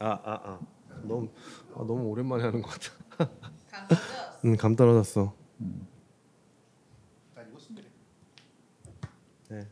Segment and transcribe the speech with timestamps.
[0.00, 0.60] 아, 아, 아.
[1.02, 1.28] 너무
[1.74, 3.30] 아, 너무 오랜만에 하는 것 같아.
[4.44, 5.34] 음, 감 떨어졌어.
[9.48, 9.66] 네.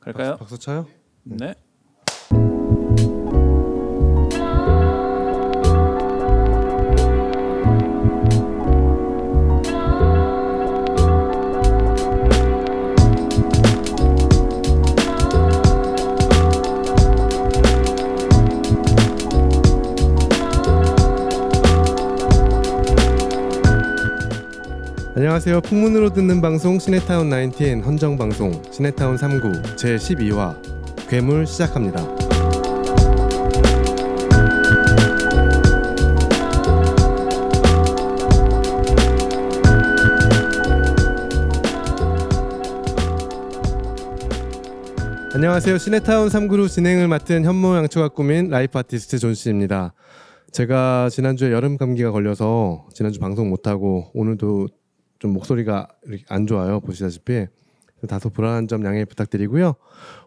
[0.00, 0.36] 갈까요?
[0.36, 0.86] 박수 쳐요?
[1.24, 1.54] 네.
[25.32, 25.62] 안녕하세요.
[25.62, 32.04] 풍문으로 듣는 방송 시네타운 19 헌정 방송 시네타운 3구 제 12화 괴물 시작합니다.
[45.32, 45.78] 안녕하세요.
[45.78, 49.94] 시네타운 3구로 진행을 맡은 현모양초가 꾸민 life artist 존 씨입니다.
[50.50, 54.68] 제가 지난주에 여름 감기가 걸려서 지난주 방송 못하고 오늘도
[55.22, 55.86] 좀 목소리가
[56.28, 56.80] 안 좋아요.
[56.80, 57.46] 보시다시피
[58.08, 59.76] 다소 불안한 점 양해 부탁드리고요.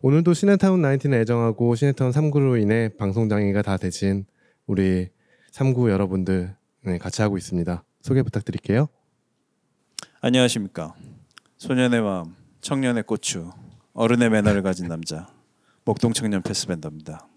[0.01, 4.25] 오늘도 시네타운 19을 애정하고 시네타운 3구로 인해 방송 장애가 다 되신
[4.65, 5.09] 우리
[5.51, 7.83] 3구 여러분들 네, 같이 하고 있습니다.
[8.03, 8.87] 소개 부탁드릴게요.
[10.21, 10.95] 안녕하십니까.
[11.57, 13.51] 소년의 마음, 청년의 고추,
[13.91, 15.27] 어른의 매너를 가진 남자,
[15.83, 17.27] 목동 청년 패스밴더입니다.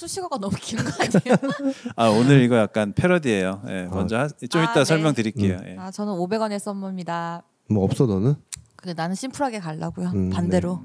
[0.00, 1.36] 수식어가 너무 긴 거 아니에요?
[1.96, 3.62] 아 오늘 이거 약간 패러디예요.
[3.68, 3.94] 예, 아.
[3.94, 4.84] 먼저 하, 좀 아, 이따 네.
[4.84, 5.58] 설명드릴게요.
[5.66, 5.76] 예.
[5.78, 7.42] 아 저는 500원의 썸머입니다.
[7.68, 8.34] 뭐 없어 너는?
[8.76, 10.08] 그 나는 심플하게 가려고요.
[10.14, 10.80] 음, 반대로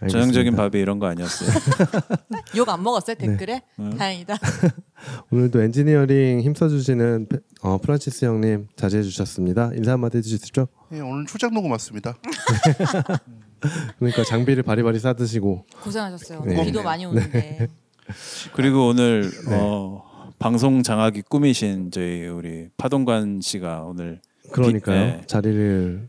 [0.00, 0.62] 전형적인 알겠습니다.
[0.70, 1.50] 밥이 이런 거 아니었어요.
[2.56, 3.62] 욕 안 먹었어요 댓글에?
[3.78, 3.96] 음.
[3.96, 4.36] 다행이다.
[5.30, 9.70] 오늘도 엔지니어링 힘써주시는 페- 어, 프란치스 형님 자제해 주셨습니다.
[9.76, 10.66] 인사 한마디 해주시죠.
[10.92, 12.14] 예, 오늘 출장 녹음 왔습니다.
[13.98, 16.42] 그러니까 장비를 바리바리 싸드시고 고생하셨어요.
[16.44, 16.64] 네.
[16.64, 17.68] 비도 많이 오는데
[18.54, 19.56] 그리고 오늘 네.
[19.56, 20.02] 어,
[20.38, 24.20] 방송 장악이 꿈이신 저희 우리 파동관 씨가 오늘
[24.52, 25.00] 그러니까요.
[25.00, 25.22] 네.
[25.26, 26.08] 자리를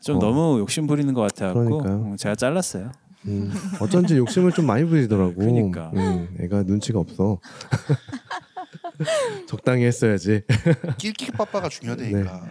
[0.00, 0.18] 좀 어.
[0.20, 2.12] 너무 욕심 부리는 것 같아갖고 그러니까요.
[2.12, 2.92] 음, 제가 잘랐어요.
[3.26, 5.34] 음, 어쩐지 욕심을 좀 많이 부리더라고.
[5.34, 5.90] 그러니까.
[5.94, 7.40] 음, 애가 눈치가 없어.
[9.46, 10.42] 적당히 했어야지.
[10.98, 12.48] 낄끼 빠빠가 중요하다니까.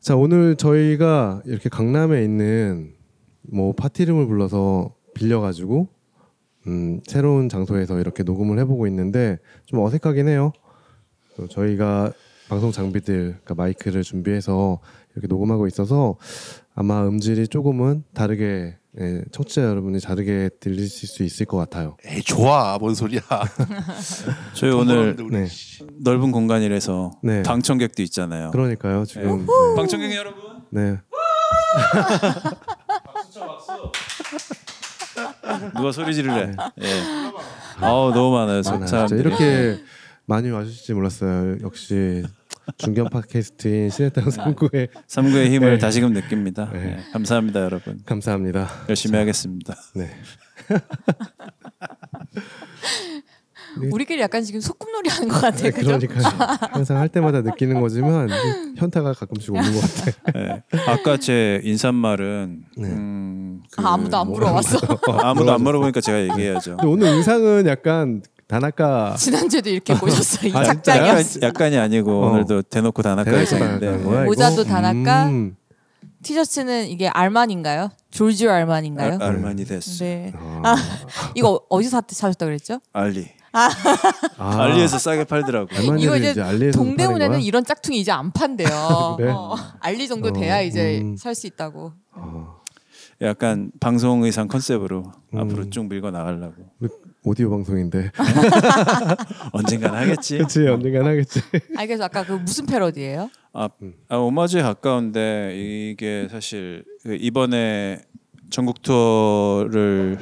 [0.00, 2.94] 자 오늘 저희가 이렇게 강남에 있는
[3.42, 5.88] 뭐 파티룸을 불러서 빌려가지고
[6.66, 10.52] 음, 새로운 장소에서 이렇게 녹음을 해보고 있는데 좀 어색하긴 해요.
[11.36, 12.12] 또 저희가
[12.48, 14.80] 방송 장비들, 그러니까 마이크를 준비해서
[15.12, 16.16] 이렇게 녹음하고 있어서
[16.74, 21.98] 아마 음질이 조금은 다르게 예, 청취자 여러분이 다르게 들리실 수 있을 것 같아요.
[22.06, 23.20] 에이 좋아, 뭔 소리야.
[24.54, 25.46] 저희 오늘 네.
[25.48, 25.84] 씨.
[26.00, 27.42] 넓은 공간이라서 네.
[27.42, 28.50] 방청객도 있잖아요.
[28.52, 30.62] 그러니까요 지금 방청객 여러분.
[30.70, 30.96] 네.
[35.74, 36.52] 누가 소리 지르래?
[36.82, 37.02] 예.
[37.80, 38.62] 아우 너무 많아요.
[38.62, 38.86] 사- 많아요.
[38.86, 39.20] 사람들이.
[39.20, 39.78] 이렇게
[40.26, 41.58] 많이 와주실지 몰랐어요.
[41.62, 42.24] 역시
[42.78, 45.78] 중견 팟캐스트인 시네타운 3구에 삼구의 힘을 네.
[45.78, 46.68] 다시금 느낍니다.
[46.72, 46.96] 네.
[46.98, 47.12] 예.
[47.12, 48.00] 감사합니다, 여러분.
[48.04, 48.68] 감사합니다.
[48.88, 49.74] 열심히 하겠습니다.
[49.94, 50.10] 네.
[53.90, 55.56] 우리끼리 약간 지금 소꿉놀이 하는 것 같아.
[55.62, 55.98] 네, 그죠?
[55.98, 58.28] 그러니까 항상 할 때마다 느끼는 거지만
[58.76, 60.12] 현타가 가끔씩 오는 것 같아.
[60.38, 60.62] 예.
[60.86, 62.88] 아까 제 인사말은 네.
[62.88, 64.78] 음, 그 아, 아무도 안 뭐- 물어봤어.
[65.22, 66.76] 아무도 안 물어보니까 제가 얘기해야죠.
[66.78, 70.46] 근데 오늘 의상은 약간 다나카 지난주에도 이렇게 보셨어.
[70.46, 71.24] 이 아, 약간.
[71.42, 72.30] 약간 이 아니고 어.
[72.30, 74.00] 오늘도 대놓고 다나카 의상인데.
[74.00, 74.24] 이거?
[74.24, 75.26] 모자도 다나카?
[75.28, 75.56] 음.
[76.22, 77.90] 티셔츠는 이게 알만인가요?
[78.10, 79.18] 조지오 알만인가요?
[79.20, 80.02] 아, 알마니 데스.
[80.02, 80.32] 네.
[80.64, 80.74] 아,
[81.36, 82.80] 이거 어디서 사- 사셨다 그랬죠?
[82.92, 83.28] 알리.
[84.38, 85.74] 아, 알리에서 싸게 팔더라고.
[85.74, 87.40] 알마니를 이거 이제, 이제 동대문에는?
[87.40, 89.14] 이런 짝퉁이 이제 안 판대요.
[89.16, 89.30] 그래?
[89.30, 91.16] 어, 알리 정도 어, 돼야 이제 음.
[91.16, 91.92] 살수 있다고.
[92.12, 92.56] 아,
[93.22, 95.38] 약간 방송 의상 컨셉으로 음.
[95.38, 96.54] 앞으로 쭉 밀고 나가려고.
[97.24, 98.12] 오디오 방송인데.
[99.52, 100.36] 언젠간 하겠지.
[100.38, 101.40] 그렇지 언젠간 하겠지.
[101.76, 103.30] 아 그래서 아까 그 무슨 패러디예요?
[103.52, 103.94] 아, 음.
[104.08, 108.02] 아 오마주에 가까운데 이게 사실 그 이번에
[108.50, 110.18] 전국 투어를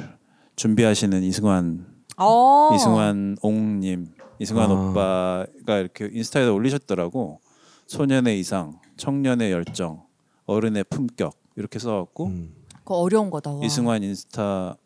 [0.55, 1.85] 준비하시는 이승환
[2.17, 2.69] 어.
[2.75, 4.73] 이승환 옹님 이승환 아.
[4.73, 7.39] 오빠가 이렇게 인스타에 올리셨더라고
[7.87, 10.05] 소년의 이상 청년의 열정
[10.45, 12.55] 어른의 품격 이렇게 써갖고 음.
[12.79, 13.51] 그거 어려운 거다.
[13.51, 13.65] 와.
[13.65, 14.77] 이승환 인스타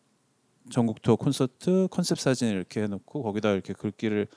[0.70, 4.28] 전국 투어 콘서트 컨셉 사진을 이렇게 해놓고 거기다 이렇게 글귀를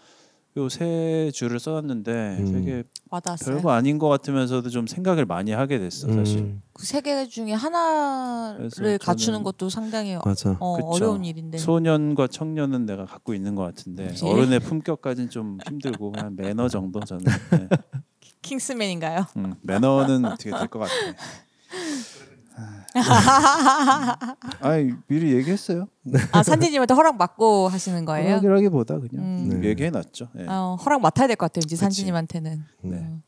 [0.55, 2.51] 요세 줄을 써놨는데 음.
[2.53, 3.55] 되게 와닿았어요.
[3.55, 6.39] 별거 아닌 것 같으면서도 좀 생각을 많이 하게 됐어 사실.
[6.39, 10.55] 음, 그세 개 중에 하나를 갖추는 것도 상당히 맞아.
[10.59, 10.77] 어.
[10.83, 11.57] 어려운 일인데.
[11.57, 14.25] 소년과 청년은 내가 갖고 있는 것 같은데 그치.
[14.25, 17.67] 어른의 품격까지는 좀 힘들고 그냥 매너 정도 저는 네.
[18.43, 19.25] 킹스맨인가요?
[19.37, 20.93] 음, 매너는 어떻게 될 것 같아.
[24.61, 25.87] 아이 미리 얘기했어요.
[26.31, 28.29] 아 산지님한테 허락 받고 하시는 거예요?
[28.37, 29.59] 허락이라기보다 그냥 음.
[29.61, 29.69] 네.
[29.69, 30.29] 얘기해놨죠.
[30.39, 30.45] 예.
[30.47, 31.63] 어, 허락 맡아야 될 것 같아요.
[31.65, 31.75] 이제.
[31.75, 32.63] 산지님한테는.
[32.83, 32.97] 네.
[32.97, 33.21] 음.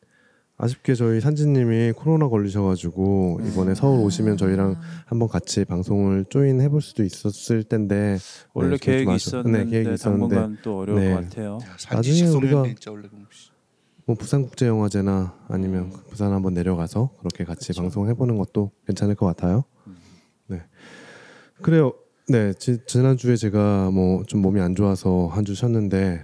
[0.57, 7.03] 아쉽게 저희 산지님이 코로나 걸리셔가지고 이번에 서울 오시면 저희랑 한번 같이 방송을 조인 해볼 수도
[7.03, 8.17] 있었을 텐데
[8.53, 11.13] 원래 네, 좀 계획이 있었는데 네, 계획이 있었는데 당분간 또 어려울 네.
[11.13, 11.59] 것 같아요.
[11.77, 12.63] 산지 나중에 우리가-.
[14.05, 17.81] 뭐 부산국제영화제나 아니면 부산 한번 내려가서 그렇게 같이 그쵸.
[17.81, 19.63] 방송해 보는 것도 괜찮을 것 같아요.
[19.87, 19.97] 음.
[20.47, 20.61] 네,
[21.61, 21.93] 그래요.
[22.27, 26.23] 네, 지, 지난 주에 제가 뭐 좀 몸이 안 좋아서 한 주 쉬었는데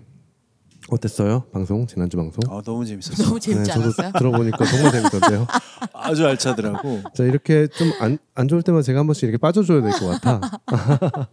[0.89, 1.43] 어땠어요?
[1.53, 2.39] 방송 지난 주 방송?
[2.49, 3.27] 아 너무 재밌었어요.
[3.27, 4.11] 너무 재밌지 네, 저도 않았어요?
[4.17, 5.47] 들어보니까 정말 재밌던데요.
[5.93, 7.01] 아주 알차더라고.
[7.15, 10.41] 자 이렇게 좀 안 안 좋을 때만 제가 한 번씩 이렇게 빠져줘야 될 것 같아.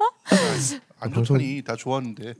[1.00, 2.34] 안 좋다니 다 좋았는데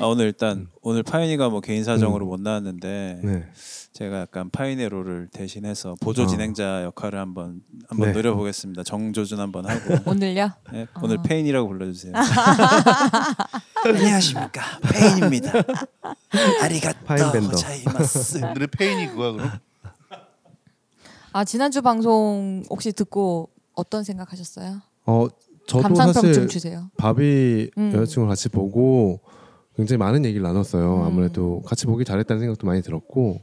[0.00, 3.44] 아, 오늘 일단 오늘 파인이가 뭐 개인 사정으로 못 나왔는데 네.
[3.92, 6.26] 제가 약간 파인의 롤을 대신해서 보조 아.
[6.26, 8.12] 진행자 역할을 한번 한번 네.
[8.14, 8.84] 노려보겠습니다.
[8.84, 10.50] 정조준 한번 하고 오늘요?
[10.72, 11.22] 네, 오늘 아.
[11.22, 12.12] 페인이라고 불러주세요.
[13.84, 14.62] 안녕하십니까
[14.92, 15.52] 페인입니다.
[16.62, 17.50] ありがとう 밴더.
[17.50, 18.38] ございます.
[18.44, 19.50] 오늘의 페인이 그거야 그럼
[21.32, 24.80] 아 지난주 방송 혹시 듣고 어떤 생각하셨어요?
[25.06, 25.26] 어
[25.68, 26.90] 저도 감상평 사실 좀 주세요.
[26.96, 27.92] 바비 음.
[27.94, 29.20] 여자친구랑 같이 보고
[29.76, 30.96] 굉장히 많은 얘기를 나눴어요.
[30.96, 31.02] 음.
[31.02, 33.42] 아무래도 같이 보기 잘했다는 생각도 많이 들었고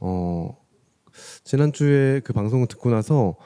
[0.00, 0.56] 어
[1.42, 3.36] 지난 주에 그 방송을 듣고 나서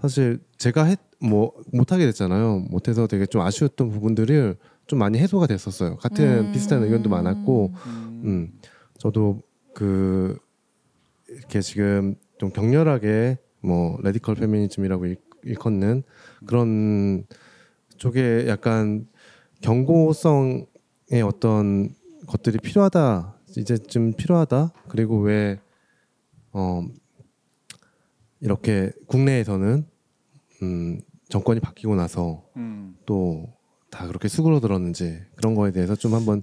[0.00, 2.66] 사실 제가 했 뭐 못하게 됐잖아요.
[2.70, 4.56] 못해서 되게 좀 아쉬웠던 부분들을
[4.86, 5.96] 좀 많이 해소가 됐었어요.
[5.96, 6.52] 같은 음.
[6.52, 8.22] 비슷한 의견도 많았고 음.
[8.24, 8.52] 음,
[8.98, 9.42] 저도
[9.74, 10.36] 그
[11.28, 16.02] 이렇게 지금 좀 격렬하게 뭐 radical 페미니즘이라고 일, 일컫는
[16.46, 17.24] 그런
[18.00, 19.06] 쪽에 약간
[19.60, 20.66] 경고성의
[21.22, 21.90] 어떤
[22.26, 25.60] 것들이 필요하다 이제 좀 필요하다 그리고 왜
[26.52, 26.82] 어,
[28.40, 29.84] 이렇게 국내에서는
[30.62, 32.96] 음, 정권이 바뀌고 나서 음.
[33.04, 36.42] 또다 그렇게 수그러들었는지 그런 거에 대해서 좀 한번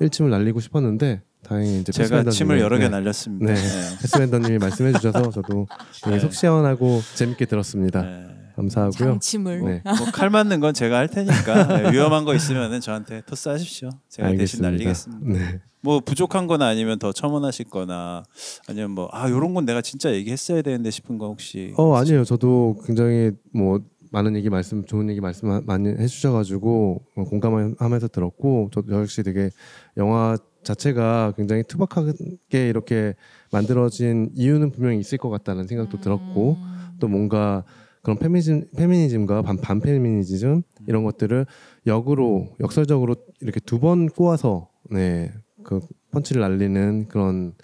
[0.00, 3.52] 일침을 날리고 싶었는데 다행히 이제 제가 침을 여러 개 네, 날렸습니다.
[3.52, 3.60] 네.
[4.00, 5.66] 패스맨더님이 말씀해 주셔서 저도
[6.06, 6.18] 네.
[6.18, 8.02] 속 시원하고 재밌게 들었습니다.
[8.02, 8.43] 네.
[8.56, 8.92] 감사하고요.
[9.10, 9.60] 장침을.
[9.64, 9.82] 네.
[9.84, 13.90] 뭐 칼 맞는 건 제가 할 테니까 네, 위험한 거 있으면은 저한테 토스하십시오.
[14.08, 15.32] 제가 대신 날리겠습니다.
[15.38, 15.60] 네.
[15.80, 18.22] 뭐 부족한 거나 아니면 더 첨언하실-거나
[18.68, 22.24] 아니면 뭐 아 요런 건 내가 진짜 얘기했어야 되는데 싶은 거 혹시 어 아니에요.
[22.24, 23.80] 저도 굉장히 뭐
[24.10, 28.92] 많은 얘기 말씀, 좋은 얘기 말씀 마- 많이 해 주셔 가지고 어, 공감하면서 들었고 저도
[29.00, 29.50] 역시 되게
[29.96, 33.14] 영화 자체가 굉장히 투박하게 이렇게
[33.50, 36.96] 만들어진 이유는 분명히 있을 것 같다는 생각도 들었고 음.
[37.00, 37.64] 또 뭔가
[38.04, 41.46] 그런 페미니즘, 페미니즘과 반, 반페미니즘 이런 것들을
[41.86, 45.32] 역으로 역설적으로 이렇게 두 번 꼬아서 네
[45.64, 45.80] 그
[46.10, 47.54] 펀치를 날리는 그런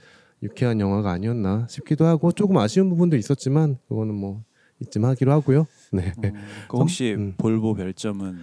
[0.43, 4.43] 유쾌한 영화가 아니었나 싶기도 하고 조금 아쉬운 부분도 있었지만 그거는 뭐
[4.81, 5.67] 이쯤 하기로 하고요.
[5.93, 6.15] 네.
[6.25, 6.33] 음,
[6.67, 7.35] 그 혹시 음.
[7.37, 8.39] 볼보 별점은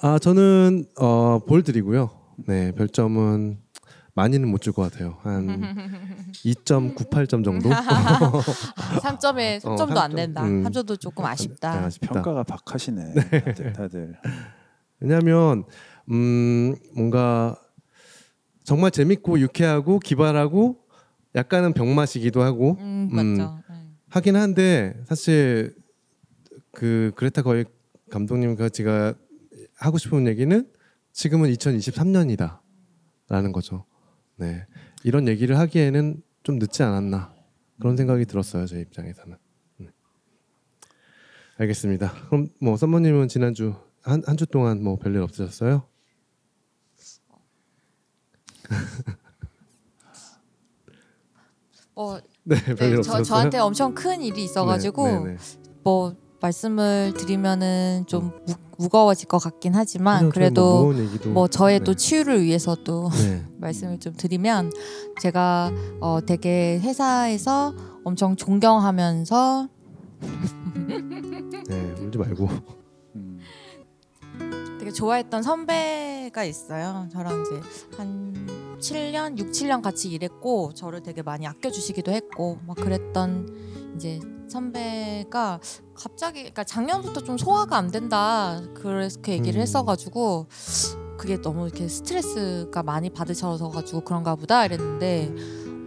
[0.00, 2.10] 아 저는 어 볼 드리고요.
[2.48, 3.58] 네 별점은
[4.14, 5.18] 많이는 못 줄 것 같아요.
[5.22, 5.46] 한
[6.44, 7.70] 2.98점 정도.
[9.00, 10.16] 3점에 3점도 안 삼점.
[10.16, 10.44] 된다.
[10.44, 10.62] 음.
[10.64, 11.80] 3점도 조금 아쉽다.
[11.80, 12.12] 네, 아쉽다.
[12.12, 14.16] 평가가 박하시네 다들, 다들.
[15.00, 15.64] 왜냐하면
[16.10, 17.56] 음 뭔가
[18.64, 20.78] 정말 재밌고 유쾌하고 기발하고
[21.34, 23.16] 약간은 병맛이기도 하고 음, 음.
[23.36, 23.58] 맞죠.
[23.70, 23.96] 음.
[24.10, 25.74] 하긴 한데 사실
[26.70, 27.64] 그 그레타 거의
[28.10, 29.14] 감독님과 제가
[29.78, 30.68] 하고 싶은 얘기는
[31.12, 33.86] 지금은 2023년이다라는 거죠.
[34.42, 34.66] 네
[35.04, 37.32] 이런 얘기를 하기에는 좀 늦지 않았나
[37.80, 39.36] 그런 생각이 들었어요 제 입장에서는.
[39.78, 39.88] 네.
[41.58, 42.12] 알겠습니다.
[42.28, 45.86] 그럼 뭐 썸머님은 지난주 한 한 주 동안 뭐 별일 없으셨어요?
[51.94, 53.22] 어, 네 네, 별일 저?
[53.22, 55.36] 저한테 엄청 큰 일이 있어가지고 네, 네, 네.
[55.82, 60.92] 뭐 말씀을 드리면은 좀 무, 무거워질 것 같긴 하지만 그래도
[61.24, 61.84] 뭐뭐 저의 네.
[61.84, 63.46] 또 치유를 위해서 또 네.
[63.58, 64.72] 말씀을 좀 드리면
[65.20, 69.68] 제가 어 되게 회사에서 엄청 존경하면서
[71.68, 72.48] 네 울지 말고
[73.14, 73.38] 음.
[74.80, 77.08] 되게 좋아했던 선배가 있어요.
[77.12, 78.32] 저랑 이제 한
[78.80, 84.18] 7년, 6, 7년 같이 일했고 저를 되게 많이 아껴 주시기도 했고 막 그랬던 이제
[84.52, 85.60] 선배가
[85.94, 89.62] 갑자기 그러니까 작년부터 좀 소화가 안 된다 그래서 그 얘기를 음.
[89.62, 90.46] 했어가지고
[91.16, 95.34] 그게 너무 이렇게 스트레스가 많이 받으셔서 가지고 그런가 보다 이랬는데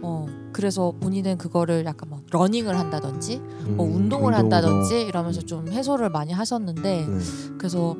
[0.02, 4.36] 어 그래서 본인은 그거를 약간 뭐 러닝을 한다든지 뭐 음, 운동을 운동으로.
[4.36, 7.18] 한다든지 이러면서 좀 해소를 많이 하셨는데 네.
[7.58, 7.96] 그래서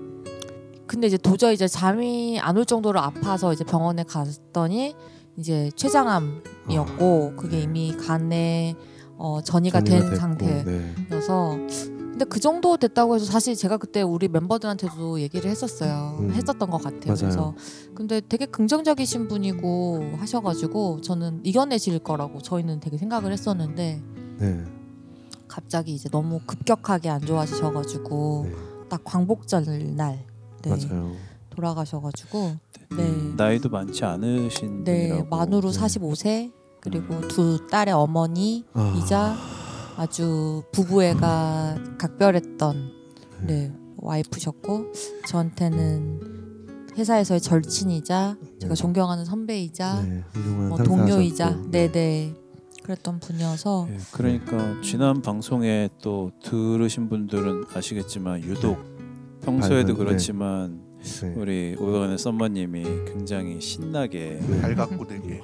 [0.87, 4.95] 근데 이제 도저히 이제 잠이 안 올 정도로 아파서 이제 병원에 갔더니
[5.37, 8.75] 이제 췌장암이었고 그게 이미 간에
[9.19, 10.65] 어, 전이가 된 됐고, 상태.
[10.65, 10.95] 네.
[11.09, 11.57] 그래서
[12.17, 16.17] 근데 그 정도 됐다고 해서 사실 제가 그때 우리 멤버들한테도 얘기를 했었어요.
[16.21, 16.31] 음.
[16.33, 17.09] 했었던 것 같아요.
[17.09, 17.17] 맞아요.
[17.19, 17.55] 그래서
[17.95, 24.03] 근데 되게 긍정적이신 분이고 하셔가지고 저는 이겨내실 거라고 저희는 되게 생각을 했었는데
[24.39, 24.65] 네.
[25.47, 28.57] 갑자기 이제 너무 급격하게 안 좋아지셔가지고 네.
[28.89, 30.25] 딱 광복절 날
[30.63, 31.13] 네, 맞아요.
[31.51, 32.57] 돌아가셔가지고
[32.97, 35.29] 네, 나이도 많지 않으신 네 분이라고.
[35.37, 35.79] 만으로 네.
[35.79, 36.53] 45세
[36.87, 38.95] 그리고 두 딸의 어머니 아.
[38.97, 39.37] 이자
[39.97, 42.93] 아 주 부부애가 각별했던
[43.47, 44.93] 네 와이프셨고
[45.27, 46.21] 저한테는
[46.97, 48.81] 회사에서의 절친이자 제가 네.
[48.81, 50.23] 존경하는 선배이자 네.
[50.69, 50.77] 뭐.
[50.77, 52.35] 동료이자 네네
[52.85, 58.79] 그랬던 분이어서 예, 그러니까 지난 방송에 또 들으신 분들은 아시겠지만 유독
[59.43, 59.99] 평소에도 네.
[59.99, 60.83] 그렇지만
[61.23, 61.35] 네.
[61.37, 64.61] 우리 오영환의 썸머님이 굉장히 신나게 네.
[64.61, 65.41] 발갖고 되게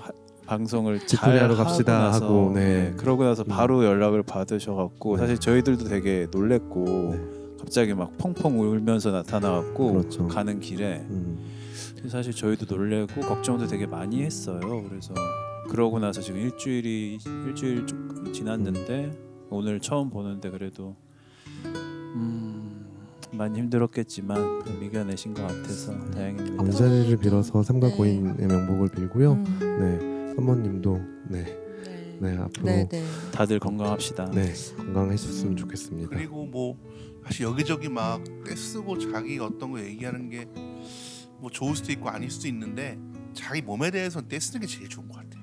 [0.53, 2.91] 방송을 잘 집들이 하러 하고 갑시다 나서, 하고, 네.
[2.91, 3.49] 네, 그러고 나서 음.
[3.49, 5.21] 바로 연락을 받으셔갖고 네.
[5.21, 7.21] 사실 저희들도 되게 놀랬고 네.
[7.59, 10.29] 갑자기 막 펑펑 울면서 나타나갖고 그렇죠.
[10.29, 11.39] 가는 길에 음.
[12.09, 14.61] 사실 저희도 놀래고 걱정도 되게 많이 했어요.
[14.89, 15.15] 그래서
[15.71, 19.13] 그러고 나서 지금 일주일이 일주일 조금 지났는데
[19.49, 20.97] 오늘 처음 보는데 그래도
[21.65, 22.85] 음,
[23.31, 26.63] 많이 힘들었겠지만 좀 이겨내신 것 같아서 다행입니다.
[26.63, 27.97] 이 자리를 빌어서 삼가 네.
[27.97, 29.33] 고인의 명복을 빌고요.
[29.33, 30.12] 음, 네.
[30.37, 31.43] 사모님도 네.
[31.85, 32.19] 네.
[32.21, 33.31] 네, 앞으로 네, 네, 네.
[33.33, 34.31] 다들 건강합시다.
[34.77, 36.09] 건강하셨으면 좋겠습니다.
[36.11, 36.79] 그리고 뭐
[37.25, 40.47] 사실 여기저기 막 떼쓰고 자기 어떤 거 얘기하는 게
[41.43, 42.97] 뭐 좋을 수도 있고 아닐 수도 있는데
[43.35, 45.43] 자기 몸에 대해서는 떼쓰는 게 제일 좋은 것 같아요.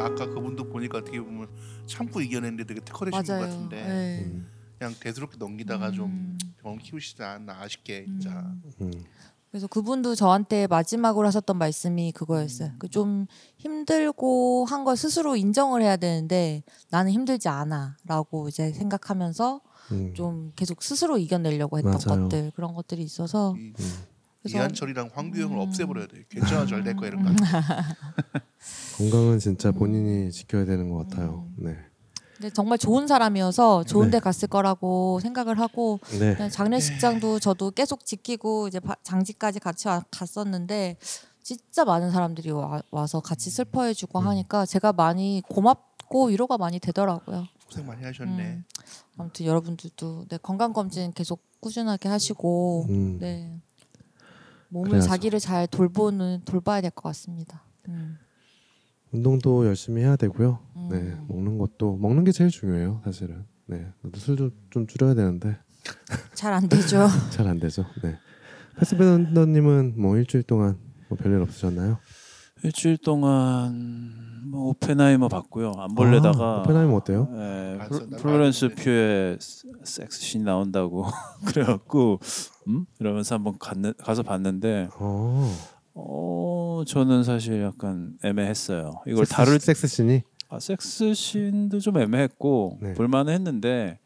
[0.00, 1.46] 아까 그분도 보니까 어떻게 보면
[1.86, 3.38] 참고 이겨냈는데 되게 특허되신 것.
[3.40, 4.24] 같은데 네.
[4.24, 6.38] 음, 그냥 대수롭게 넘기다가 좀 음.
[6.58, 8.30] 병 키우시지 않나 아쉽게 진짜.
[8.40, 8.62] 음.
[8.80, 8.90] 음.
[9.50, 12.70] 그래서 그분도 저한테 마지막으로 하셨던 말씀이 그거였어요.
[12.78, 13.26] 그좀
[13.58, 19.60] 힘들고 한 걸 스스로 인정을 해야 되는데 나는 힘들지 않아라고 이제 생각하면서
[19.92, 20.14] 음.
[20.14, 22.22] 좀 계속 스스로 이겨내려고 했던 맞아요.
[22.22, 23.74] 것들 그런 것들이 있어서 이 음.
[24.42, 25.60] 그래서 이한철이랑 황규영을 음.
[25.60, 26.24] 없애버려야 돼.
[26.30, 27.30] 괜찮아 잘 될 거야 이런 거.
[28.98, 31.48] 건강은 진짜 본인이 지켜야 되는 것 같아요.
[31.58, 31.64] 음.
[31.64, 31.76] 네.
[32.40, 34.12] 근데 정말 좋은 사람이어서 좋은 네.
[34.12, 36.34] 데 갔을 거라고 생각을 하고 네.
[36.34, 40.96] 그냥 장례식장도 저도 계속 지키고 이제 바- 장지까지 같이 와- 갔었는데
[41.42, 44.26] 진짜 많은 사람들이 와, 와서 같이 슬퍼해주고 음.
[44.28, 47.44] 하니까 제가 많이 고맙고 위로가 많이 되더라고요.
[47.66, 48.42] 고생 많이 하셨네.
[48.42, 48.64] 음.
[49.18, 53.18] 아무튼 여러분들도 네, 건강 검진 계속 꾸준하게 하시고 음.
[53.18, 53.60] 네
[54.70, 55.08] 몸을 그래야죠.
[55.08, 57.62] 자기를 잘 돌보는 돌봐야 될 것 같습니다.
[57.88, 58.16] 음.
[59.12, 60.58] 운동도 열심히 해야 되고요.
[60.76, 60.88] 음.
[60.90, 61.16] 네.
[61.28, 63.44] 먹는 것도 먹는 게 제일 중요해요, 사실은.
[63.66, 63.86] 네.
[64.02, 65.58] 나도 술좀 좀 줄여야 되는데
[66.34, 67.06] 잘 안 되죠.
[67.30, 67.84] 잘 안 되죠.
[68.02, 68.16] 네.
[68.78, 71.98] 패스밴더님은 뭐 일주일 동안 뭐 별일 없으셨나요?
[72.62, 75.72] 일주일 동안 뭐 오펜하이머 봤고요.
[75.78, 77.28] 안 볼래다가 아, 오펜하이머 어때요?
[77.32, 78.82] 예, 플- 플로렌스 봤는데.
[78.82, 79.38] 퓨의
[79.84, 81.04] 섹스 신 나온다고
[81.46, 82.18] 그래갖고
[82.68, 85.50] 음 이러면서 한번 갔는, 가서 봤는데 어.
[85.94, 89.02] 어 저는 사실 약간 애매했어요.
[89.06, 92.94] 이걸 섹스- 다룰 섹스 씬이 아, 섹스신도 좀 애매했고 네.
[92.94, 93.98] 볼만했는데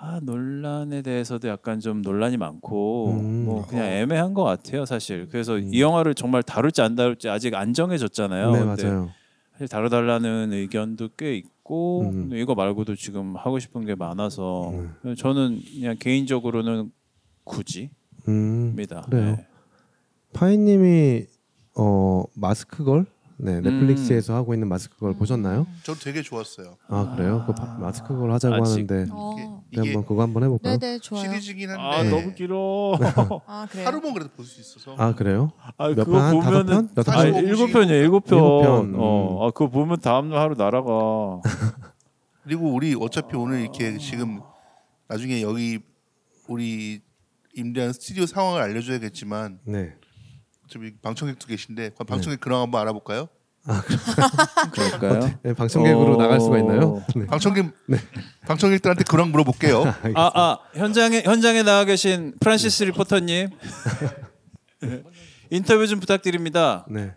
[0.00, 3.44] 아 논란에 대해서도 약간 좀 논란이 많고 음.
[3.44, 3.88] 뭐 그냥 어.
[3.88, 5.28] 애매한 것 같아요 사실.
[5.28, 5.70] 그래서 음.
[5.72, 8.52] 이 영화를 정말 다룰지 안 다룰지 아직 안 정해졌잖아요.
[8.52, 9.10] 네, 맞아요.
[9.52, 12.30] 사실 다뤄달라는 의견도 꽤 있고 음.
[12.32, 15.14] 이거 말고도 지금 하고 싶은 게 많아서 음.
[15.16, 16.92] 저는 그냥 개인적으로는
[17.42, 17.90] 굳이입니다.
[18.28, 18.74] 음.
[18.76, 19.10] 네.
[19.10, 19.38] 그래요.
[20.32, 21.26] 파이님이
[21.76, 23.06] 어 마스크걸
[23.40, 25.66] 네 넷플릭스에서 하고 있는 마스크걸 보셨나요?
[25.84, 26.76] 저도 되게 좋았어요.
[26.88, 27.44] 아 그래요?
[27.46, 29.34] 그 파- 마스크걸 하자고 아직- 하는데 어.
[29.36, 30.76] 네, 이게 한번 그거 한번 해볼까요?
[30.76, 31.22] 네네 좋아요.
[31.24, 32.98] 시리즈긴 한데 아 너무 길어.
[33.46, 33.86] 아 그래요.
[33.86, 35.52] 하루만 그래도 볼 수 있어서 아 그래요?
[35.76, 36.20] 아몇 그거 편?
[36.20, 36.94] 한 다섯 보면은 편?
[36.96, 37.34] 여섯 아 편?
[37.46, 38.38] 일곱 편이야 일곱 편.
[38.38, 38.94] 일곱 편.
[38.96, 41.40] 어, 아 그거 보면 다음 날 하루 날아가.
[42.42, 44.40] 그리고 우리 어차피 오늘 이렇게 지금
[45.06, 45.78] 나중에 여기
[46.48, 47.02] 우리
[47.54, 49.94] 임대한 스튜디오 상황을 알려줘야겠지만 네.
[50.68, 53.28] 어차피 방청객도 계신데 그럼 방청객 근황 한번 알아볼까요?
[54.72, 55.30] 그럴까요?
[55.42, 56.16] 네, 방청객으로 어.
[56.16, 57.02] 나갈 수가 있나요?
[57.16, 57.26] 네.
[57.26, 57.72] 방청객
[58.46, 59.82] 방청객들한테 근황 물어볼게요.
[60.14, 63.48] 아, 아 현장에 현장에 나와 계신 프란시스 리포터님
[65.50, 66.86] 인터뷰 좀 부탁드립니다.
[66.88, 67.12] 네.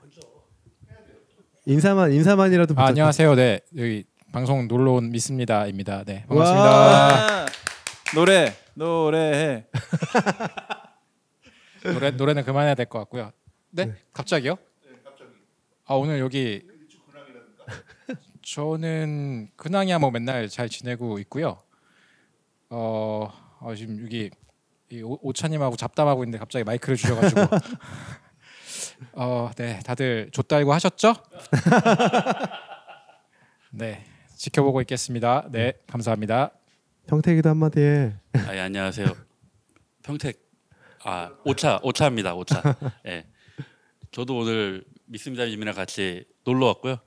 [1.66, 2.88] 인사만 인사만이라도 아, 부탁.
[2.88, 3.36] 안녕하세요.
[3.36, 6.04] 네 여기 방송 놀러 온 미스입니다입니다.
[6.06, 6.70] 네 반갑습니다.
[6.70, 7.46] 와,
[8.16, 9.66] 노래 노래해.
[11.84, 13.32] 노래 노래는 그만해야 될 것 같고요.
[13.72, 13.86] 네?
[13.86, 13.96] 네.
[14.14, 14.56] 갑자기요?
[15.86, 16.66] 아 오늘 여기
[18.44, 21.62] 저는 근황이야 뭐 맨날 잘 지내고 있고요.
[22.70, 24.30] 어, 어, 지금 여기
[24.90, 27.42] 이 오- 오차님하고 잡담하고 있는데 갑자기 마이크를 주셔가지고
[29.14, 31.14] 어, 네, 다들 좋다고 하셨죠?
[33.72, 34.04] 네,
[34.36, 35.48] 지켜보고 있겠습니다.
[35.52, 36.52] 네, 감사합니다.
[37.08, 38.14] 평택이도 한마디 해.
[38.34, 39.08] 아, 예, 안녕하세요.
[40.04, 40.42] 평택
[41.04, 42.36] 아 오차 오차입니다.
[42.36, 42.62] 오차.
[43.08, 43.26] 예.
[44.12, 46.98] 저도 오늘 미스미다님이랑 같이 놀러 왔고요.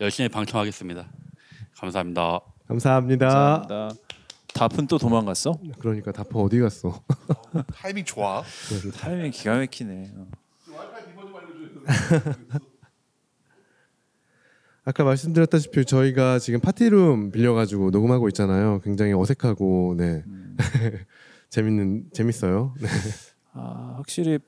[0.00, 1.10] 열심히 방청하겠습니다.
[1.74, 2.40] 감사합니다.
[2.68, 3.26] 감사합니다.
[3.28, 3.90] 감사합니다.
[4.52, 5.58] 다픈 또 도망갔어?
[5.78, 7.02] 그러니까 다퍼 어디 갔어?
[7.72, 8.42] 타이밍 좋아.
[8.98, 10.12] 타이밍 기가 막히네.
[10.16, 10.26] 어.
[14.84, 18.80] 아까 말씀드렸다시피 저희가 지금 파티룸 빌려가지고 녹음하고 있잖아요.
[18.82, 20.24] 굉장히 어색하고 네
[21.48, 22.74] 재밌는 재밌어요.
[22.80, 22.88] 네.
[23.52, 24.38] 아 확실히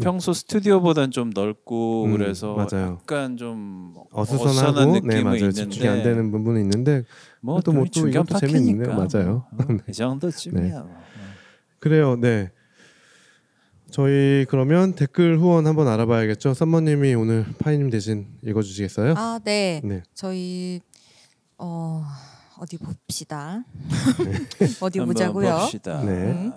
[0.00, 2.98] 평소 스튜디오보단 좀 넓고 음, 그래서 맞아요.
[3.00, 5.36] 약간 좀 어수선하고 어수선한 네 맞아요.
[5.36, 7.04] 있는데 집중이 안 되는 부분이 있는데
[7.40, 8.84] 뭐 그래도 뭐또 중견 이것도 재밌네.
[8.86, 9.44] 파티니까 맞아요.
[9.52, 10.80] 뭐, 어, 이 정도쯤이야.
[10.80, 10.96] 뭐.
[11.78, 12.16] 그래요.
[12.16, 12.50] 네.
[13.90, 16.54] 저희 그러면 댓글 후원 한번 알아봐야겠죠.
[16.54, 19.14] 썸머님이 오늘 파이님 대신 읽어주시겠어요?
[19.18, 19.82] 아, 네.
[19.84, 20.02] 네.
[20.14, 20.80] 저희
[21.58, 22.02] 어
[22.58, 23.62] 어디 봅시다.
[24.80, 25.58] 어디 한번 보자고요.
[25.58, 26.02] 봅시다.
[26.04, 26.50] 네.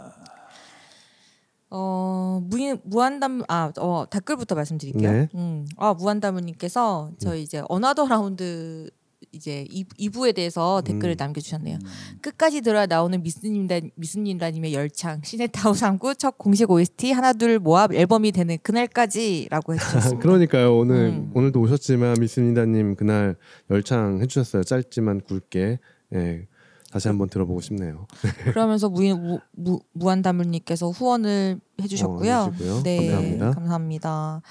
[1.76, 1.78] 음.
[1.78, 5.12] 어 무, 무한담 아 어 댓글부터 말씀드릴게요.
[5.12, 5.30] 네.
[5.36, 5.66] 음.
[5.78, 8.90] 아 무한담님께서 저희 이제 Another Round
[9.32, 11.18] 이제 2, 부에 대해서 댓글을 음.
[11.18, 11.78] 남겨주셨네요.
[12.22, 18.32] 끝까지 들어야 나오는 미스님다 미스님다님의 열창 시네타운 3구 첫 공식 OST 하나 둘 모아 앨범이
[18.32, 20.20] 되는 그날까지라고 해주셨습니다.
[20.24, 20.78] 그러니까요.
[20.78, 21.32] 오늘 음.
[21.34, 23.36] 오늘도 오셨지만 미스니다님 그날
[23.70, 24.64] 열창 해주셨어요.
[24.64, 25.80] 짧지만 굵게.
[26.14, 26.48] 예.
[26.96, 28.08] 다시 한번 들어보고 싶네요.
[28.54, 32.34] 그러면서 무, 무, 무, 무한다물님께서 후원을 해주셨고요.
[32.34, 32.84] 어.
[32.84, 33.52] 네, 감사합니다.
[33.52, 34.42] 감사합니다.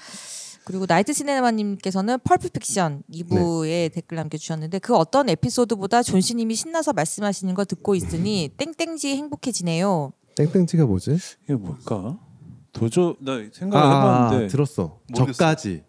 [0.63, 3.89] 그리고 나이트 시네마님께서는 펄프 픽션 2부에 네.
[3.89, 10.13] 댓글 남겨주셨는데 그 어떤 에피소드보다 존씨님이 신나서 말씀하시는 거 듣고 있으니 땡땡지 행복해지네요.
[10.35, 11.17] 땡땡치가 뭐지?
[11.45, 12.19] 이게 뭘까?
[12.73, 14.99] 도저 나 아, 생각을 해봤는데 들었어.
[15.09, 15.33] 모르겠어.
[15.33, 15.83] 저까지.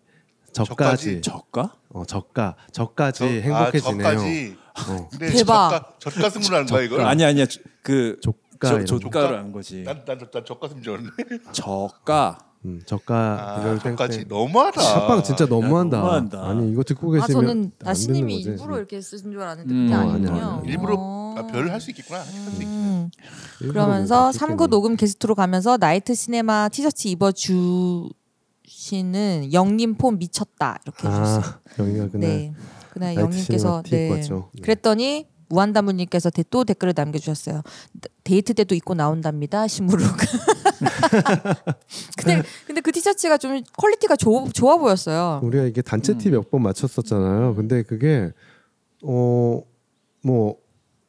[0.64, 1.20] 저까지.
[1.20, 1.22] 저까지.
[1.22, 1.74] 저가?
[1.90, 2.56] 어, 저까.
[2.72, 4.06] 저까지 저- 행복해지네요.
[4.06, 4.56] 아, 저까지.
[4.90, 5.08] 어.
[5.10, 5.70] 근데 대박.
[5.70, 7.00] 젓가, 젓가슴으로 하는 거야 이걸?
[7.02, 7.46] 아니 아니야
[7.82, 8.98] 그 거.
[9.20, 9.82] 조가로 한 거지.
[9.82, 11.10] 난난 난 젓가슴 줄 알았네.
[11.52, 13.60] 저가 음, 저까.
[13.60, 14.24] 아, 저까지.
[14.28, 14.80] 너무하다.
[14.82, 15.98] 팟빵 진짜 너무한다.
[15.98, 16.42] 너무한다.
[16.48, 18.48] 아니 이거 듣고 계시면 아 저는 거지.
[18.50, 20.30] 일부러 이렇게 쓰신 줄 알았는데 음, 그게 어, 아니군요.
[20.32, 20.62] 아니야, 아니야.
[20.72, 21.34] 일부러 어.
[21.38, 22.22] 아, 별을 할 수 있겠구나.
[22.22, 23.10] 음.
[23.60, 28.08] 일부러 그러면서 뭐 3구 녹음 게스트로 가면서 나이트 시네마 티셔츠 입어주
[28.66, 31.42] 시는 영님 폼 미쳤다 이렇게 해주셨어요.
[31.44, 32.52] 아, 여기가 그날 네,
[32.92, 34.08] 그날 입고 네.
[34.54, 34.62] 네.
[34.62, 37.62] 그랬더니 무한다무님께서 대- 또 댓글을 남겨주셨어요.
[38.24, 39.68] 데이트 때도 입고 나온답니다.
[39.68, 40.04] 시무룩.
[42.18, 45.40] 근데 근데 그 티셔츠가 좀 퀄리티가 좋, 좋아 보였어요.
[45.44, 47.54] 우리가 이게 단체 티 몇 번 맞췄었잖아요.
[47.54, 48.32] 근데 그게
[49.04, 50.56] 어뭐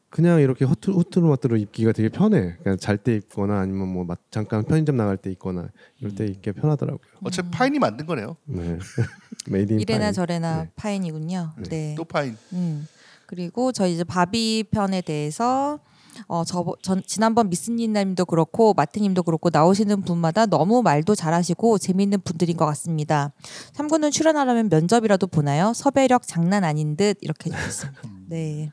[0.09, 2.55] 그냥 이렇게 허투 후투루마투루 입기가 되게 편해.
[2.63, 6.51] 그냥 잘 때 입거나 아니면 뭐 마- 잠깐 편의점 나갈 때 입거나 이럴 때 입기
[6.53, 6.99] 편하더라고요.
[7.23, 8.37] 어차피 파인이 만든 거네요.
[8.45, 8.77] 네.
[9.49, 10.13] made in 이래나 파인.
[10.13, 10.69] 저래나 네.
[10.75, 11.51] 파인이군요.
[11.57, 11.69] 네.
[11.69, 11.95] 네.
[11.97, 12.37] 또 파인.
[12.53, 12.87] 음.
[13.25, 15.79] 그리고 저희 이제 바비 편에 대해서
[16.27, 22.57] 어, 저, 전, 지난번 미스님도 그렇고 마트님도 그렇고 나오시는 분마다 너무 말도 잘하시고 재미있는 분들인
[22.57, 23.33] 것 같습니다.
[23.73, 25.73] 3구는 출연하려면 면접이라도 보나요?
[25.75, 28.01] 섭외력 장난 아닌 듯 이렇게 해주셨습니다.
[28.29, 28.71] 네,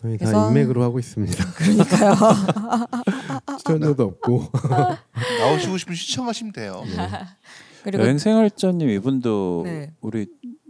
[0.00, 1.44] 저희 다 그래서- 인맥으로 하고 있습니다.
[1.54, 2.14] 그러니까요.
[3.64, 4.44] 출연료도 없고.
[5.40, 6.82] 나오시고 싶으면 시청하시면 돼요.
[7.82, 9.92] 그리고 여행생활자님 이분도 네.
[10.00, 10.26] 우리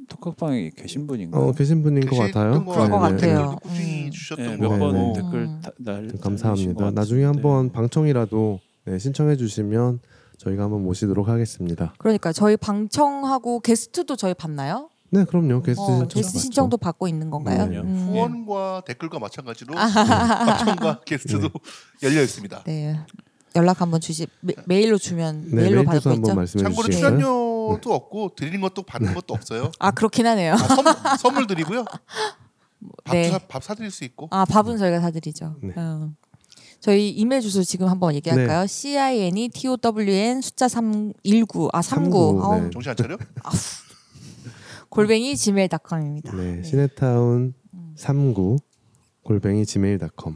[0.08, 1.42] 톡톡방에 계신 분인가요?
[1.42, 2.64] 어, 계신 분인 것 같아요.
[2.64, 3.32] 거 그런 것 네, 네.
[3.34, 3.56] 같아요.
[3.66, 4.10] 음.
[4.10, 5.12] 주셨던 네, 거몇 몇번 번 같고.
[5.30, 5.60] 댓글 음.
[5.62, 6.84] 다, 날 네, 감사합니다.
[6.84, 7.24] 것 나중에.
[7.24, 10.00] 한번 방청이라도 네, 신청해 주시면
[10.38, 11.92] 저희가 한번 모시도록 하겠습니다.
[11.98, 14.88] 그러니까 저희 방청하고 게스트도 저희 받나요?
[15.10, 15.62] 네, 그럼요.
[15.62, 16.38] 게스트 어, 신청 게스트.
[16.38, 17.66] 신청도 받고 있는 건가요?
[17.66, 17.78] 네.
[17.78, 18.08] 음.
[18.08, 21.48] 후원과 댓글과 마찬가지로 방청과 게스트도
[22.02, 22.62] 열려 있습니다.
[22.64, 22.98] 네.
[23.56, 26.34] 연락 한번 주시 메, 메일로 주면 네, 메일로 메일 받을 주소 거 한번 있죠?
[26.34, 26.88] 말씀해 참고로?
[26.90, 29.72] 출연료도 없고 드리는 것도 받는 것도 없어요.
[29.78, 30.52] 아 그렇긴 하네요.
[30.54, 31.84] 아, 선물, 선물 드리고요.
[33.04, 33.30] 밥, 네.
[33.30, 34.28] 사, 밥 사드릴 수 있고.
[34.30, 35.56] 아 밥은 저희가 사드리죠.
[35.62, 35.72] 네.
[35.76, 36.10] 어.
[36.80, 38.66] 저희 이메일 주소 지금 한번 얘기할까요?
[38.66, 42.12] C I N E T O W N 숫자 319 아 39.
[42.38, 42.70] 39, 아우, 네.
[42.70, 43.16] 정신 안 차려?
[44.98, 46.36] 골뱅이 gmail.com입니다.
[46.36, 47.54] 네, 시네타운
[47.94, 48.56] 39
[49.22, 50.34] 골뱅이 gmail.com.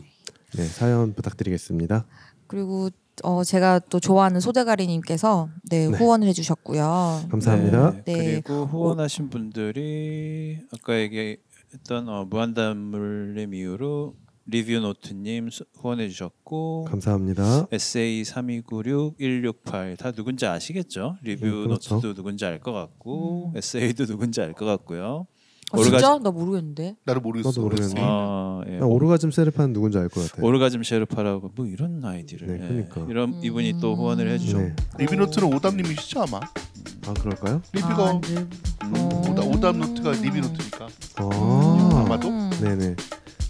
[0.54, 2.06] 네, 사연 부탁드리겠습니다.
[2.46, 2.88] 그리고
[3.24, 5.96] 어 제가 또 좋아하는 소대가리님께서 네, 네.
[5.98, 7.24] 후원을 해주셨고요.
[7.28, 7.90] 감사합니다.
[7.90, 8.40] 네, 네.
[8.40, 14.14] 그리고 후원하신 분들이 아까 얘기했던 어, 무한담물님 이후로
[14.52, 17.66] 리뷰 노트님 수- 후원해 주셨고 감사합니다.
[17.72, 21.16] SA 3296 168다 누군지 아시겠죠?
[21.22, 21.94] 리뷰 네, 그렇죠.
[21.94, 25.26] 노트도 누군지 알 것 같고 SA도 누군지 알 것 같고요.
[25.72, 26.18] 아, 오르가즘- 진짜?
[26.18, 26.96] 나 모르겠는데.
[27.04, 27.48] 나를 모르겠어.
[27.48, 27.94] 나도 모르겠네.
[27.96, 28.76] 아, 예.
[28.76, 30.46] 나 오르가즘 세르파는 누군지 알 것 같아요.
[30.46, 32.68] 오르가즘 셰르파라고 뭐 이런 아이디를 네, 예.
[32.68, 33.06] 그러니까.
[33.08, 34.74] 이런 이분이 또 후원을 해주셨고 네.
[34.98, 36.40] 리뷰 노트는 오담님이시죠 아마.
[37.06, 37.62] 아 그럴까요?
[37.72, 38.34] 리뷰가 아, 네.
[38.82, 38.94] 음.
[39.30, 42.28] 오답, 오답 노트가 리뷰 노트니까 아, 아마도?
[42.60, 42.94] 네네.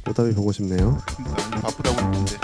[0.09, 0.99] 오답이 보고 싶네요.
[1.17, 2.37] 그러니까 바쁘다고 했는데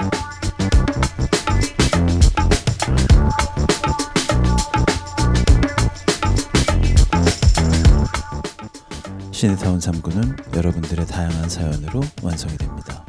[9.32, 13.04] 시네타운 3구는 여러분들의 다양한 사연으로 완성이 됩니다.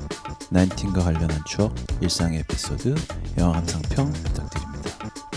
[0.51, 2.93] 나인틴과 관련한 추억, 일상의 에피소드,
[3.39, 4.91] 영화 감상평 부탁드립니다.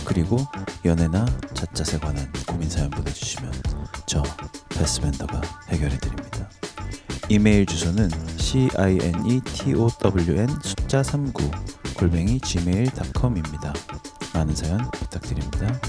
[0.05, 0.39] 그리고
[0.85, 3.53] 연애나 자잘에 관한 고민 사연 보내주시면
[4.05, 4.23] 저
[4.69, 6.51] 패스밴더가 해결해 드립니다.
[7.29, 11.51] 이메일 주소는 c i n e t o w n 숫자 39
[11.97, 13.73] 골뱅이 gmail.com입니다.
[14.35, 15.81] 많은 사연 부탁드립니다.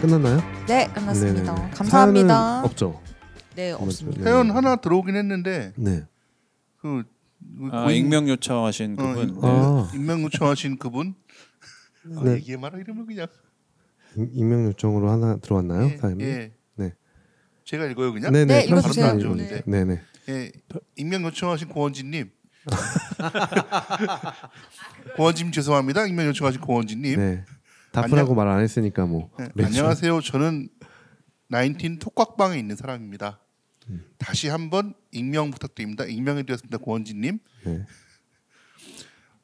[0.00, 0.40] 끝났나요?
[0.66, 1.52] 네, 끝났습니다.
[1.52, 1.70] 네네네.
[1.74, 2.62] 감사합니다.
[2.64, 3.00] 없죠.
[3.54, 4.18] 네, 없습니다.
[4.18, 4.24] 네.
[4.24, 6.04] 사연 하나 들어오긴 했는데 네.
[6.80, 7.19] 그, 그
[7.72, 9.28] 아, 고인- 익명 요청하신 어, 그분.
[9.28, 9.38] 이- 네.
[9.42, 9.90] 아.
[9.94, 11.14] 익명 요청하신 그분
[12.16, 12.32] 아, 네.
[12.34, 13.26] 얘기해 말아 이름을 그냥
[14.16, 15.88] 임- 익명 요청으로 하나 들어왔나요?
[15.90, 15.98] 예?
[16.20, 16.52] 예.
[16.76, 16.92] 네.
[17.64, 18.46] 제가 읽어요 그냥 네네.
[18.60, 19.06] 네, 읽어주세요.
[19.06, 19.24] 바로 네.
[19.24, 19.60] 읽어주세요.
[19.66, 20.00] 네네.
[20.28, 20.52] 예,
[20.96, 22.30] 익명 요청하신 고원진님
[25.16, 27.44] 고원진 죄송합니다 익명 요청하신 고원진님 네.
[27.92, 29.30] 답하라고 말 안 했으니까 뭐.
[29.38, 29.48] 네.
[29.64, 30.20] 안녕하세요.
[30.20, 30.68] 저는
[31.48, 33.40] 나인틴 톡각방에 있는 사람입니다.
[33.90, 34.04] 음.
[34.18, 36.04] 다시 한번 익명 부탁드립니다.
[36.04, 36.78] 익명이 되었습니다.
[36.78, 37.38] 고원진님.
[37.64, 37.84] 네.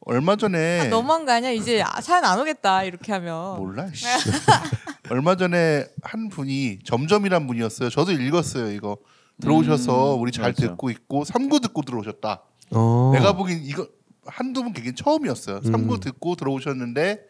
[0.00, 1.50] 얼마 전에 아, 너무한 거 아니야?
[1.50, 3.58] 이제 아, 사연 안 오겠다 이렇게 하면.
[3.58, 3.90] 몰라.
[3.92, 4.06] 씨.
[5.10, 7.90] 얼마 전에 한 분이 점점이란 분이었어요.
[7.90, 8.70] 저도 읽었어요.
[8.70, 8.98] 이거
[9.40, 10.68] 들어오셔서 음, 우리 잘 맞아.
[10.68, 12.42] 듣고 있고 삼구 듣고 들어오셨다.
[12.70, 13.10] 어.
[13.14, 13.88] 내가 보기엔 이거
[14.24, 15.56] 한두 분 계긴 처음이었어요.
[15.58, 15.62] 음.
[15.62, 17.20] 삼구 듣고 들어오셨는데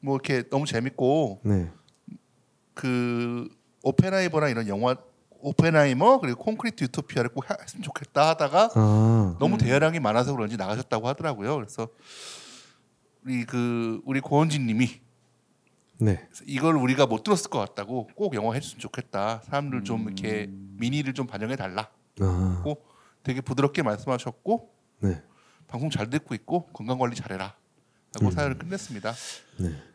[0.00, 1.68] 뭐 이렇게 너무 재밌고 네.
[2.74, 3.48] 그
[3.82, 4.96] 오펜하이머나 이런 영화
[5.40, 9.36] 오펜하이머 그리고 콘크리트 유토피아를 꼭 했으면 좋겠다 하다가 아.
[9.38, 9.58] 너무 음.
[9.58, 11.56] 대열량이 많아서 그런지 나가셨다고 하더라고요.
[11.56, 11.88] 그래서
[13.24, 15.00] 우리 그 우리 고원진님이
[16.00, 16.28] 네.
[16.46, 19.42] 이걸 우리가 못 들었을 것 같다고 꼭 영화 해줬으면 좋겠다.
[19.44, 20.76] 사람들 좀 이렇게 음.
[20.78, 21.90] 미니를 좀 반영해 달라.
[22.20, 22.60] 아.
[22.64, 22.84] 고
[23.22, 24.70] 되게 부드럽게 말씀하셨고
[25.00, 25.22] 네.
[25.66, 27.54] 방송 잘 듣고 있고 건강 관리 잘해라.
[28.14, 28.30] 하고 음.
[28.30, 29.12] 사연을 끝냈습니다.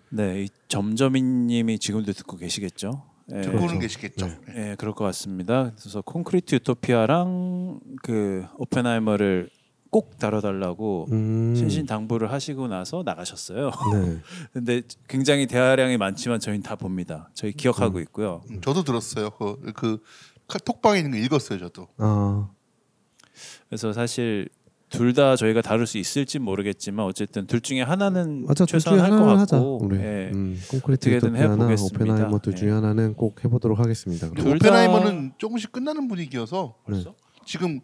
[0.10, 3.03] 네, 이 점점이님이 지금도 듣고 계시겠죠?
[3.31, 3.79] 예, 듣고는 그렇죠.
[3.79, 4.25] 계시겠죠.
[4.27, 4.38] 네.
[4.47, 4.71] 네.
[4.71, 5.71] 예, 그럴 것 같습니다.
[5.79, 9.49] 그래서 콘크리트 유토피아랑 그 오펜하이머를
[9.89, 11.53] 꼭 다뤄달라고 음.
[11.55, 13.69] 신신 당부를 하시고 나서 나가셨어요.
[13.93, 14.17] 네.
[14.51, 17.29] 근데 굉장히 대화량이 많지만 저희는 다 봅니다.
[17.33, 18.01] 저희 기억하고 음.
[18.03, 18.41] 있고요.
[18.49, 19.29] 음, 저도 들었어요.
[19.31, 20.01] 그, 그
[20.47, 21.59] 카- 톡방에 있는 거 읽었어요.
[21.59, 21.88] 저도.
[21.97, 22.49] 아.
[23.69, 24.49] 그래서 사실
[24.97, 28.65] 둘 다 저희가 다룰 수 있을지 모르겠지만 어쨌든 둘 중에 하나는 맞아.
[28.65, 29.58] 최소한 할것 하나는 하자.
[29.58, 29.97] 같고 우리.
[29.97, 30.32] 예.
[30.34, 30.60] 음.
[30.69, 32.03] 콘크리트 어떻게든 유토피아나 해보겠습니다.
[32.03, 32.73] 오펜하이머 둘 중에 예.
[32.73, 34.29] 하나는 꼭 해보도록 하겠습니다.
[34.32, 37.15] 둘 다- 오펜하이머는 조금씩 끝나는 분위기여서 벌써?
[37.45, 37.79] 지금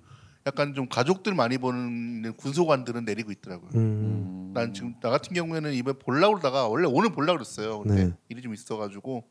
[0.48, 3.70] 약간 좀 가족들 많이 보는 군소관들은 내리고 있더라고요.
[3.76, 3.80] 음.
[3.80, 7.82] 음, 난 지금 나 같은 경우에는 이번 볼라 그러다가 원래 오늘 볼라 그랬어요.
[7.82, 8.14] 근데 네.
[8.30, 9.24] 일이 좀 있어가지고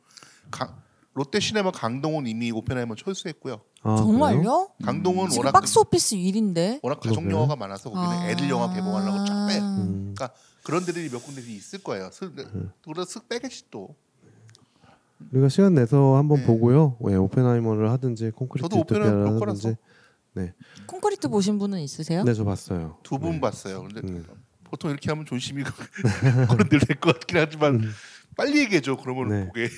[0.51, 0.75] 강-
[1.15, 3.61] 롯데 시네마 강동원 이미 오펜하이머 철수했고요.
[3.83, 3.97] 아?
[3.97, 4.71] 정말요?
[4.85, 6.79] 강동원 지금 워낙 박스 오피스 1인데.
[6.83, 7.29] 워낙 가족.
[7.29, 9.59] 영화가 많아서 거기는 애들 영화 개봉하려고 쫙 빼.
[9.59, 10.15] 음.
[10.15, 10.31] 그러니까
[10.63, 12.11] 그런 데들이 몇 군데 있을 거예요.
[12.13, 13.97] 슥, 그래서 쓱 빼겠지 또.
[15.33, 16.47] 우리가 시간 내서 한번 네.
[16.47, 16.97] 보고요.
[17.11, 19.41] 예, 오펜하이머를 하든지 콘크리트 유토피아를.
[19.41, 19.77] 하든지.
[20.87, 22.23] 콘크리트 보신 분은 있으세요?
[22.23, 22.99] 네, 저 봤어요.
[23.03, 23.41] 두분 네.
[23.41, 23.83] 봤어요.
[23.83, 24.25] 근데 음.
[24.63, 25.65] 보통 이렇게 하면 존심이
[26.49, 27.83] 그런 데로 될것 같긴 하지만
[28.37, 28.97] 빨리 얘기해줘.
[29.03, 29.47] 그러면 네.
[29.47, 29.69] 보게.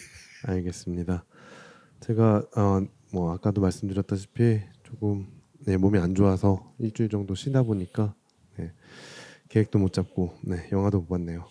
[0.44, 1.24] 알겠습니다.
[2.00, 5.26] 제가 어, 뭐 아까도 말씀드렸다시피 조금
[5.66, 8.14] 네, 몸이 안 좋아서 일주일 정도 쉬다 보니까
[8.56, 8.72] 네,
[9.48, 11.44] 계획도 못 잡고 네, 영화도 못 봤네요.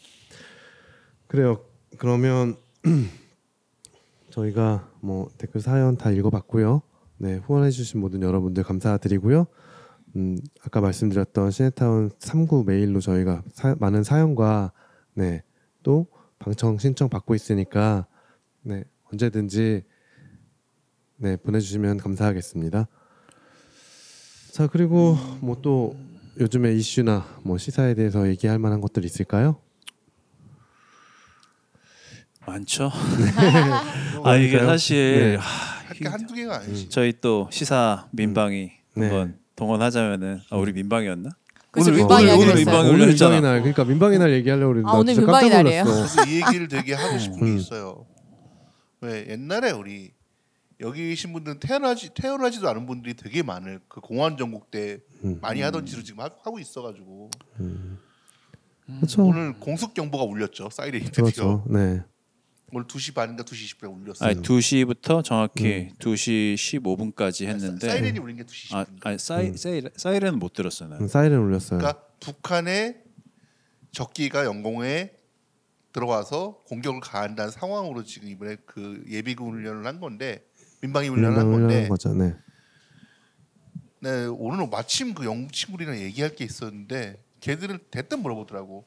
[1.28, 1.63] 그래요.
[1.97, 2.56] 그러면
[4.32, 6.82] 저희가 뭐 댓글 사연 다 읽어봤고요.
[7.17, 9.45] 네, 후원해주신 모든 여러분들 감사드리고요.
[10.15, 14.71] 음, 아까 말씀드렸던 시네타운 3구 메일로 저희가 사- 많은 사연과
[15.13, 15.43] 네,
[15.84, 16.08] 또
[16.39, 18.08] 방청 신청 받고 있으니까
[18.62, 19.84] 네, 언제든지
[21.17, 22.88] 네, 보내주시면 감사하겠습니다.
[24.52, 25.95] 자 그리고 뭐 또
[26.39, 29.60] 요즘의 이슈나 뭐 시사에 대해서 얘기할 만한 것들 있을까요?
[32.48, 32.89] 많죠.
[34.24, 34.58] 아 이게.
[34.60, 35.36] 사실 네.
[35.36, 35.43] 하,
[35.88, 36.89] 할게 한두 개가 아니지.
[36.89, 39.08] 저희 또 시사 민방위 네.
[39.08, 41.30] 한번 동원하자면은 아, 우리 민방위였나?
[41.72, 42.65] 그래서 오늘 민방위 오늘 하기로 오늘 했어요.
[42.65, 43.32] 민방위 오늘 올렸잖아.
[43.36, 45.84] 민방위 날 그러니까 민방위 날 얘기하려고 그랬는데 아, 나 오늘 진짜 민방위 깜짝 날이에요?
[45.84, 46.15] 놀랐어.
[46.15, 47.45] 그래서 이 얘기를 되게 하고 싶은 음.
[47.56, 48.06] 게 있어요.
[49.02, 50.12] 왜 옛날에 우리
[50.82, 55.40] 여기 계신 분들은 태어나지 태어나지도 않은 분들이 되게 많을 그 공안 전국 때 음.
[55.42, 57.30] 많이 하던 짓을 지금 하- 하고 있어가지고
[58.98, 59.24] 그렇죠.
[59.26, 61.24] 오늘 공습 경보가 울렸죠 사이렌이 드디어.
[61.24, 61.66] 그렇죠.
[61.70, 62.04] 네.
[62.72, 64.30] 오늘 2시 반인가 2시 20분에 울렸어요.
[64.30, 68.76] 아니 2시부터 정확히 2시 15분까지 했는데 사- 사이렌이 울린 게 2시 20분.
[68.76, 70.98] 아, 아니 사이 사이렌, 사이렌은 못 들었어요.
[71.00, 71.80] 음, 사이렌 울렸어요.
[71.80, 73.02] 그러니까 북한의
[73.92, 75.14] 적기가 영공에
[75.91, 80.45] 들어와서 공격을 가한다는 상황으로 지금 이번에 그 예비군 훈련을 한 건데
[80.82, 82.13] 민방위 훈련을 한 건데 거죠.
[82.13, 82.36] 네.
[84.02, 88.86] 네, 오늘 마침 그 영국 친구들이랑 얘기할 게 있었는데 걔들은 대뜸 물어보더라고.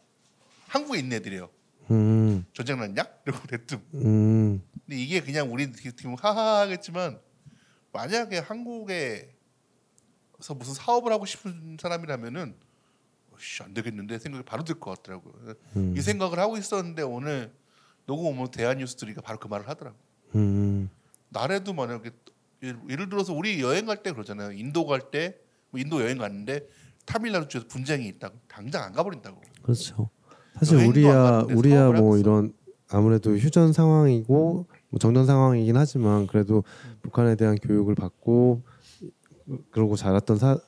[0.69, 1.51] 한국에 있는 애들이에요.
[1.91, 3.05] 음, 전쟁 났냐?
[3.27, 3.81] 이러고 대뜸.
[3.95, 7.21] 음, 근데 이게 그냥 우리 지금 하하 하겠지만
[7.93, 9.29] 만약에 한국에서
[10.57, 12.72] 무슨 사업을 하고 싶은 사람이라면은 씨,
[13.63, 15.55] 안 되겠는데 생각이 바로 들 것 같더라고요.
[15.77, 15.95] 음.
[15.97, 17.53] 이 생각을 하고 있었는데 오늘
[18.07, 19.97] 녹음 오면 대한 뉴스 들이가 바로 그 말을 하더라고.
[20.35, 20.89] 음,
[21.29, 22.11] 나래도 만약에
[22.89, 24.53] 예를, 들어서 우리 여행 갈 때 그러잖아요.
[24.53, 25.33] 인도 갈때뭐
[25.77, 26.69] 인도 여행 갔는데
[27.05, 29.41] 타밀나루 쪽에서 분쟁이 있다고 당장 안 가버린다고.
[29.63, 30.11] 그렇죠.
[30.55, 32.17] 사실 우리야 우리야 뭐.
[32.19, 32.53] 이런
[32.89, 36.63] 아무래도 휴전 상황이고 뭐 정전 상황이긴 하지만 그래도
[37.03, 38.63] 북한에 대한 교육을 받고
[39.71, 40.59] 그러고 자랐던 사,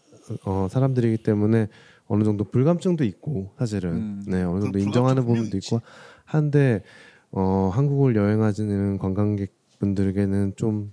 [0.45, 1.69] 어, 사람들이기 때문에
[2.07, 4.25] 어느 정도 불감증도 있고 사실은 음.
[4.27, 5.81] 네 어느 정도 그 인정하는 부분도 있고
[6.25, 6.83] 한데
[7.31, 10.93] 어, 한국을 여행하시는 관광객분들에게는 좀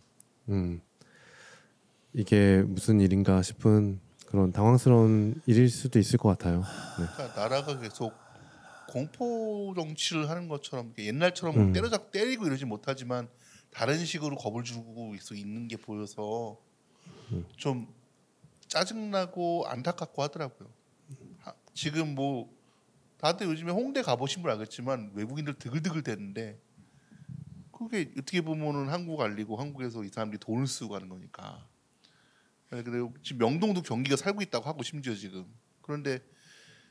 [0.50, 0.82] 음,
[2.14, 6.62] 이게 무슨 일인가 싶은 그런 당황스러운 일일 수도 있을 것 같아요.
[7.00, 7.06] 네.
[7.16, 8.14] 그러니까 나라가 계속
[8.90, 11.74] 공포 정치를 하는 것처럼 옛날처럼 음.
[11.74, 13.30] 때려잡 때리고 이러지 못하지만
[13.72, 16.58] 다른 식으로 겁을 주고 있어 있는 게 보여서
[17.32, 17.46] 음.
[17.56, 17.88] 좀
[18.68, 20.70] 짜증나고 안타깝고 하더라고요.
[21.72, 22.52] 하- 지금 뭐
[23.18, 26.60] 다들 요즘에 홍대 가보신 분 알겠지만 외국인들 드글드글 대는데
[27.72, 31.68] 그게 어떻게 보면은 한국 알리고 한국에서 이 사람들이 돈을 쓰고 가는 거니까.
[32.72, 35.46] 네, 그리고 지금 명동도 경기가 살고 있다고 하고 심지어 지금
[35.82, 36.20] 그런데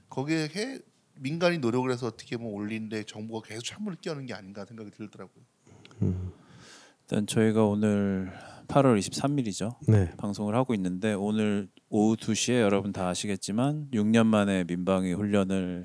[0.08, 0.78] 거기에 해,
[1.14, 5.44] 민간이 노력을 해서 어떻게 보면 올리는데 정부가 계속 찬물을 끼얹는 게 아닌가 생각이 들더라고요.
[7.02, 8.32] 일단 저희가 오늘
[8.70, 9.74] 8월 23일이죠.
[9.88, 10.10] 네.
[10.16, 15.84] 방송을 하고 있는데 오늘 오후 2시에 여러분 다 아시겠지만 6년 만에 민방위 훈련을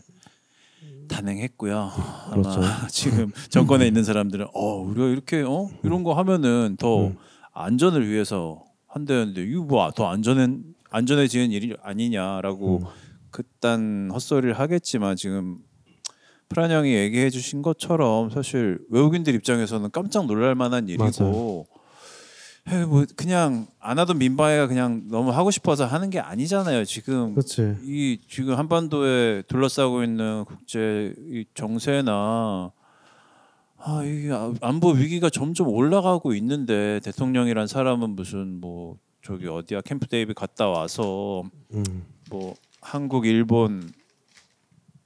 [1.07, 1.91] 단행했고요.
[2.31, 2.61] 아마 그렇죠.
[2.89, 7.17] 지금 정권에 있는 사람들은 어 우리가 이렇게 어 이런 거 하면은 더 음.
[7.53, 12.85] 안전을 위해서 한다는데 이거 뭐더 안전한 안전해지는 일이 아니냐라고 음.
[13.31, 15.57] 그딴 헛소리를 하겠지만 지금
[16.47, 21.74] 프란 형이 얘기해 주신 것처럼 사실 외국인들 입장에서는 깜짝 놀랄 만한 일이고 에이,
[22.87, 26.83] 뭐 그냥 안 하던 민방위가 그냥 너무 하고 싶어서 하는 게 아니잖아요.
[26.85, 27.77] 지금 그렇지.
[27.83, 32.71] 이 지금 한반도에 둘러싸고 있는 국제 이 정세나
[33.77, 40.07] 아 이게 아- 안보 위기가 점점 올라가고 있는데 대통령이란 사람은 무슨 뭐 저기 어디야 캠프
[40.07, 41.83] 데이비드 갔다 와서 음.
[42.31, 43.91] 뭐 한국 일본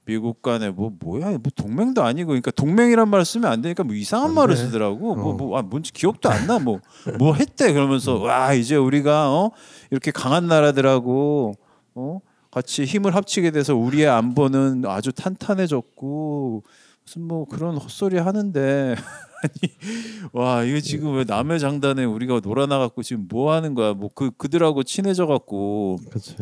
[0.06, 4.30] 미국 간에 뭐 뭐야 뭐 동맹도 아니고 그러니까 동맹이란 말 쓰면 안 되니까 뭐 이상한
[4.30, 4.62] 안 말을 돼.
[4.62, 5.14] 쓰더라고.
[5.14, 5.36] 뭐 어.
[5.36, 6.58] 뭐아 뭔지 기억도 안 나.
[6.58, 6.80] 뭐
[7.18, 7.72] 뭐 했대?
[7.72, 9.50] 그러면서 와 이제 우리가 어
[9.90, 11.54] 이렇게 강한 나라들하고
[11.94, 12.18] 어
[12.50, 16.64] 같이 힘을 합치게 돼서 우리의 안보는 아주 탄탄해졌고
[17.04, 18.94] 무슨 뭐 그런 헛소리 하는데.
[19.42, 19.72] 아니
[20.34, 23.94] 와 이거 지금 왜 남의 장단에 우리가 놀아나갖고 지금 뭐 하는 거야?
[23.94, 25.96] 뭐 그 그들하고 친해져 갖고.
[26.10, 26.36] 그렇지.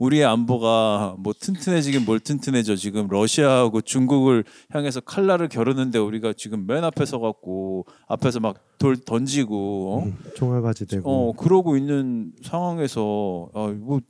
[0.00, 6.82] 우리의 안보가 뭐 튼튼해지긴 뭘 튼튼해져 지금 러시아하고 중국을 향해서 칼날을 겨루는데 우리가 지금 맨
[6.82, 10.04] 앞에 서갖고 앞에서 막 돌 던지고 어?
[10.04, 11.08] 음, 총알바지 되고.
[11.08, 14.00] 어 그러고 있는 상황에서 아뭐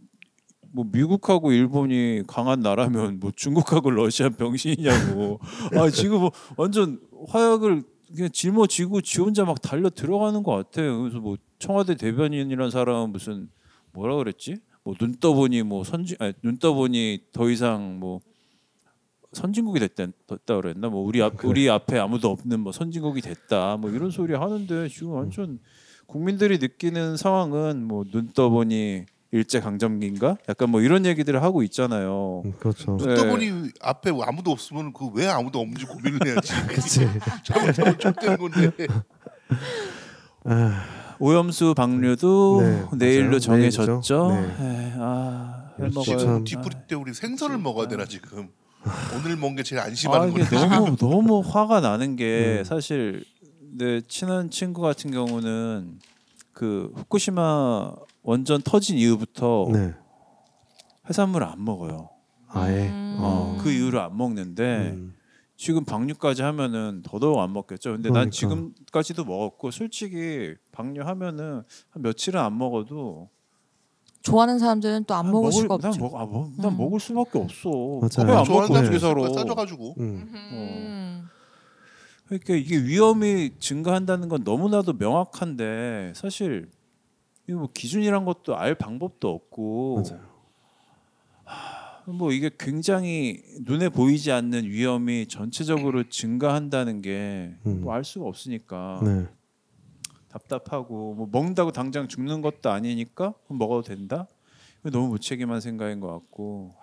[0.73, 5.41] 뭐 미국하고 일본이 강한 나라면 뭐 중국하고 러시아 병신이냐고
[5.75, 7.83] 아 지금 뭐 완전 화약을
[8.15, 11.01] 그냥 짊어지고 지 혼자 막 달려 들어가는 것 같아요.
[11.01, 13.49] 그래서 뭐 청와대 대변인이란 사람은 무슨
[13.93, 14.59] 뭐라 그랬지?
[14.85, 18.21] 뭐 눈 떠보니 뭐 선진 아니 눈 떠보니 더 이상 뭐
[19.33, 23.91] 선진국이 됐다, 됐다 그랬나 뭐 우리 앞 우리 앞에 아무도 없는 뭐 선진국이 됐다 뭐
[23.91, 25.61] 이런 소리 하는데 지금 완전
[26.07, 32.43] 국민들이 느끼는 상황은 뭐 눈 떠보니 일제 강점기인가 약간 뭐 이런 얘기들을 하고 있잖아요.
[32.45, 32.97] 음, 그렇죠.
[32.97, 33.15] 네.
[33.15, 36.53] 또 보니 앞에 아무도 없으면 그 왜 아무도 없는지 고민을 해야지.
[36.67, 37.07] 그렇지.
[37.45, 38.71] 잘못하면 족되는 건데.
[40.45, 40.85] 아,
[41.21, 43.39] 오염수 방류도 네, 내일로 맞아요.
[43.41, 44.29] 정해졌죠.
[44.31, 44.41] 네.
[44.61, 46.19] 에이, 아, 해 역시 먹어요.
[46.27, 48.49] 참- 뒤풀이 때 우리 생선을 먹어야 되나 지금.
[49.15, 50.57] 오늘 먹은 게 제일 아 안심하는 건데.
[50.57, 52.65] 너무 너무 화가 나는 게 음.
[52.65, 53.25] 사실
[53.73, 55.99] 내 친한 친구 같은 경우는
[56.55, 59.93] 그 후쿠시마 원전 터진 이후부터 네.
[61.09, 62.09] 해산물 안 먹어요.
[62.49, 62.89] 아예.
[62.89, 63.17] 음.
[63.21, 65.15] 어, 그 이후로 안 먹는데 음,
[65.61, 67.91] 지금 방류까지 하면은 더더욱 안 먹겠죠.
[67.93, 68.31] 근데 난 그러니까.
[68.31, 73.29] 지금까지도 먹었고 솔직히 방류하면은 한 며칠은 안 먹어도
[74.23, 76.01] 좋아하는 사람들은 또 안 난 먹을 수가 난 없죠.
[76.01, 76.79] 먹, 아, 뭐, 난 음.
[76.79, 77.69] 먹을 수밖에 없어.
[77.69, 78.33] 맞아요.
[78.33, 79.97] 왜안 좋아하는 사람 거야, 싸져가지고.
[79.99, 80.31] 음.
[80.33, 81.29] 음.
[82.25, 86.71] 그러니까 이게 위험이 증가한다는 건 너무나도 명확한데 사실
[87.47, 90.30] 이거 뭐 기준이란 것도 알 방법도 없고 맞아요.
[92.11, 97.81] 하, 뭐 이게 굉장히 눈에 보이지 않는 위험이 전체적으로 증가한다는 게 음.
[97.83, 99.27] 뭐알 수가 없으니까 네.
[100.29, 104.27] 답답하고 뭐 먹는다고 당장 죽는 것도 아니니까 그럼 먹어도 된다?
[104.83, 106.75] 너무 무책임한 생각인 것 같고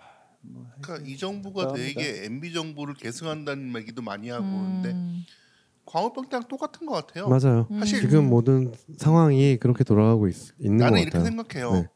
[0.80, 2.00] 그러니까 이 정부가 감사합니다.
[2.00, 4.82] 되게 MB 정부를 계승한다는 얘기도 많이 하고 음.
[4.82, 5.24] 그러는데
[5.84, 7.28] 광우병 때랑 똑같은 것 같아요.
[7.28, 7.66] 맞아요.
[7.70, 7.78] 음.
[7.80, 11.22] 사실 지금 모든 상황이 그렇게 돌아가고 있, 있는 것 나는 같아요.
[11.22, 11.72] 이렇게 생각해요.
[11.72, 11.88] 네.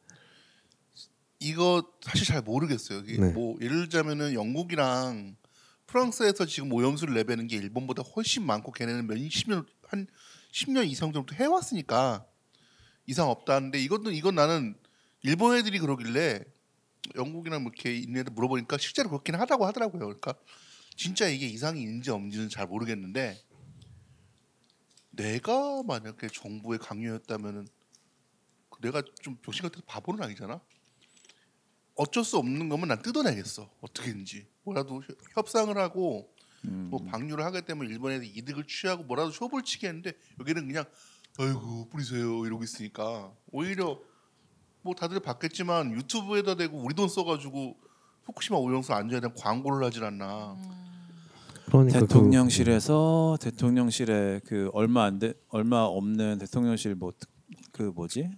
[1.43, 3.03] 이거 사실 잘 모르겠어요.
[3.03, 3.33] 네.
[3.33, 5.37] 뭐 예를 들자면은 영국이랑
[5.87, 10.07] 프랑스에서 지금 오염수를 내배는 게 일본보다 훨씬 많고 걔네는 몇십 년한
[10.53, 12.25] 10년 이상 정도 해왔으니까
[13.07, 14.75] 이상 없다는데 이것도 이건 나는
[15.23, 16.45] 일본 애들이 그러길래
[17.17, 20.01] 영국이랑 뭐 이렇게 있는 애들 물어보니까 실제로 그렇긴 하다고 하더라고요.
[20.01, 20.35] 그러니까
[20.97, 23.39] 진짜 이게 이상이 있는지 없는지는 잘 모르겠는데
[25.11, 27.67] 내가 만약에 정부의 강요였다면은
[28.81, 30.61] 내가 좀 병신 같아서 바보는 아니잖아.
[31.95, 33.69] 어쩔 수 없는 거면 난 뜯어내겠어.
[33.81, 36.33] 어떻게든지 뭐라도 협- 협상을 하고
[36.65, 36.89] 음.
[36.91, 40.85] 뭐 방류를 하게 되면 일본에서 이득을 취하고 뭐라도 쇼부를 치겠는데 여기는 그냥
[41.39, 43.99] 아이고 뿌리세요 이러고 있으니까 오히려
[44.83, 47.77] 뭐 다들 봤겠지만 유튜브에다 대고 우리 돈 써가지고
[48.25, 50.57] 후쿠시마 오염수 안전에 대한 광고를 하질 않나.
[51.67, 57.13] 그러니까 대통령실에서 대통령실에 그 얼마 안돼 얼마 없는 대통령실 뭐
[57.71, 58.31] 그 뭐지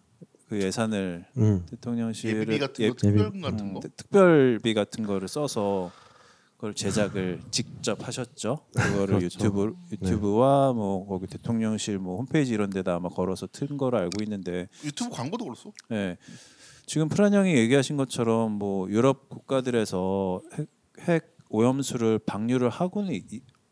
[0.55, 3.81] 그 예산을 그, 음, 대통령실 예비비 같은 예- 거, 특별금 같은 음, 거.
[3.81, 5.91] 대- 특별비 같은 거를 써서
[6.57, 8.61] 그걸 제작을 직접 하셨죠.
[8.73, 9.25] 그거를 그렇죠.
[9.27, 14.69] 유튜브 유튜브와 뭐 거기 대통령실 뭐 홈페이지 이런 데다 아마 걸어서 튼 거로 알고 있는데
[14.85, 15.73] 유튜브 광고도 그렇소.
[15.91, 16.17] 예.
[16.87, 20.69] 지금 프란 형이 얘기하신 것처럼 뭐 유럽 국가들에서 핵,
[21.01, 23.21] 핵 오염수를 방류를 하고는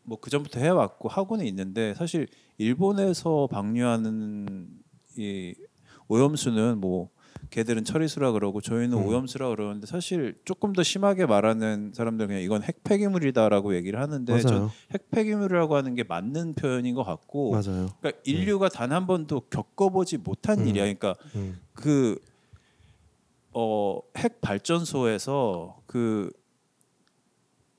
[0.03, 4.67] 뭐 그 전부터 해왔고 하고는 있는데 사실 일본에서 방류하는
[5.17, 5.53] 이
[6.07, 7.09] 오염수는 뭐
[7.49, 9.05] 걔들은 처리수라 그러고 저희는 음.
[9.05, 14.51] 오염수라 그러는데 사실 조금 더 심하게 말하는 사람들 그냥 이건 핵 폐기물이다라고 얘기를 하는데 전
[14.53, 14.71] 맞아요.
[14.91, 17.89] 핵 폐기물이라고 하는 게 맞는 표현인 것 같고 맞아요.
[17.99, 20.67] 그러니까 인류가 단한 번도 겪어보지 못한 음.
[20.67, 20.83] 일이야.
[20.83, 22.17] 그러니까 음, 그
[23.51, 26.31] 어, 핵 발전소에서 그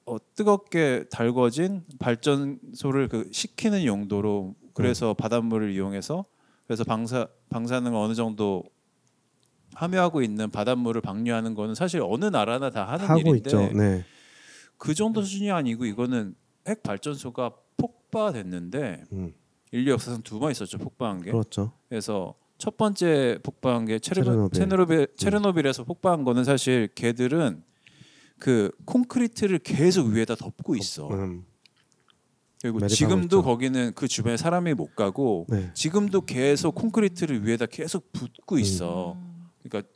[0.06, 5.14] 어, 뜨겁게 달궈진 발전소를 그 식히는 용도로 그래서 음.
[5.16, 6.24] 바닷물을 이용해서
[6.66, 7.26] 그래서 방사
[7.58, 8.64] 방사능을 어느 정도
[9.74, 13.72] 함유하고 있는 바닷물을 방류하는 거는 사실 어느 나라나 다 하는 일인데.
[13.72, 14.04] 네.
[14.76, 16.34] 그 정도 수준이 아니고 이거는
[16.66, 19.34] 핵 발전소가 폭파됐는데 음,
[19.70, 21.30] 인류 역사상 두 번 있었죠 폭파한 게.
[21.30, 21.72] 그렇죠.
[21.88, 24.58] 그래서 첫 번째 폭파한 게 체르노, 체르노빌.
[24.58, 27.62] 체르노빌 체르노빌에서 폭파한 거는 사실 걔들은
[28.40, 31.08] 그 콘크리트를 계속 위에다 덮고 있어.
[31.08, 31.44] 음,
[32.64, 33.42] 그리고 지금도.
[33.42, 35.70] 거기는 그 주변에 사람이 못 가고 네.
[35.74, 39.18] 지금도 계속 콘크리트를 위에다 계속 붓고 있어.
[39.18, 39.50] 음.
[39.62, 39.86] 그러니까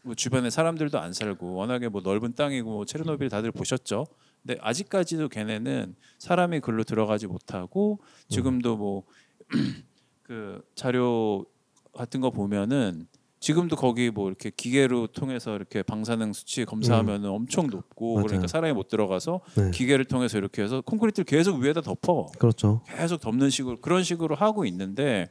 [0.00, 4.06] 뭐 주변에 사람들도 안 살고 워낙에 뭐 넓은 땅이고 뭐 체르노빌 다들 보셨죠.
[4.42, 8.00] 근데 아직까지도 걔네는 사람이 글로 들어가지 못하고
[8.30, 9.02] 지금도 뭐
[10.22, 11.44] 그 자료
[11.92, 13.08] 같은 거 보면은
[13.46, 18.26] 지금도 거기 뭐 이렇게 기계로 통해서 이렇게 방사능 수치 검사하면 은 엄청 높고 맞아요.
[18.26, 19.70] 그러니까 사람이 못 들어가서 네.
[19.70, 22.26] 기계를 통해서 이렇게 해서 콘크리트를 계속 위에다 덮어.
[22.40, 22.80] 그렇죠.
[22.88, 25.30] 계속 덮는 식으로 그런 식으로 하고 있는데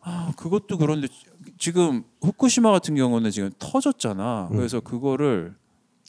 [0.00, 1.06] 아 그것도 그런데
[1.56, 4.48] 지금 후쿠시마 같은 경우는 지금 터졌잖아.
[4.50, 4.56] 음.
[4.56, 5.54] 그래서 그거를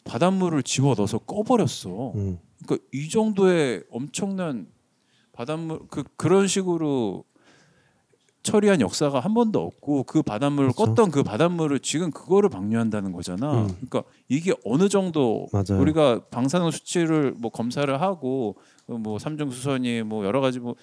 [0.06, 2.14] 바닷물을 집어 넣어서 꺼버렸어.
[2.16, 4.66] 음, 그러니까 이 정도의 엄청난
[5.34, 7.26] 바닷물 그 그런 식으로
[8.44, 10.94] 처리한 역사가 한 번도 없고 그 바닷물을 그렇죠.
[10.94, 13.64] 껐던 그 바닷물을 지금 그거를 방류한다는 거잖아.
[13.64, 13.68] 음.
[13.88, 15.82] 그러니까 이게 어느 정도 맞아요.
[15.82, 20.76] 우리가 방사능 수치를 뭐 검사를 하고 뭐 삼중 수선이 뭐 여러 가지 뭐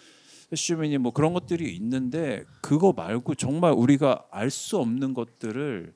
[0.50, 5.92] 세슘이니 뭐 그런 것들이 있는데 그거 말고 정말 우리가 알 수 없는 것들을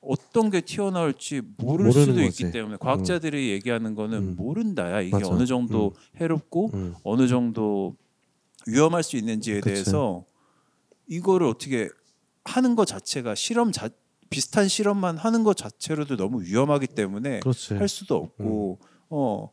[0.00, 2.26] 어떤 게 튀어나올지 모를 수도 거지.
[2.44, 4.34] 있기 때문에 과학자들이 얘기하는 거는 음.
[4.36, 5.28] 모른다야 이게 맞아.
[5.28, 7.94] 어느 정도 해롭고 음, 어느 정도
[8.66, 9.74] 위험할 수 있는지에 그치.
[9.74, 10.24] 대해서
[11.08, 11.88] 이거를 어떻게
[12.44, 13.88] 하는 것 자체가 실험 자
[14.30, 17.74] 비슷한 실험만 하는 것 자체로도 너무 위험하기 때문에 그렇지.
[17.74, 18.78] 할 수도 없고
[19.08, 19.50] 어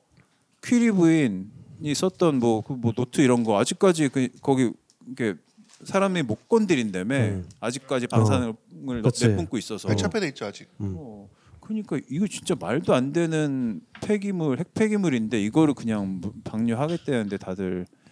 [0.63, 4.71] 퀴리 부인이 썼던 뭐, 그 뭐 노트 이런 거 아직까지 그 거기
[5.09, 5.35] 이게
[5.83, 7.49] 사람이 못 건드린다며 음.
[7.59, 9.27] 아직까지 방사능을 그치.
[9.27, 10.67] 내뿜고 있어서 차폐돼 있죠 아직.
[10.81, 10.95] 음.
[10.97, 11.29] 어,
[11.61, 18.04] 그러니까 이거 진짜 말도 안 되는 폐기물 핵 폐기물인데 이거를 그냥 무- 방류하겠다는데 다들 음.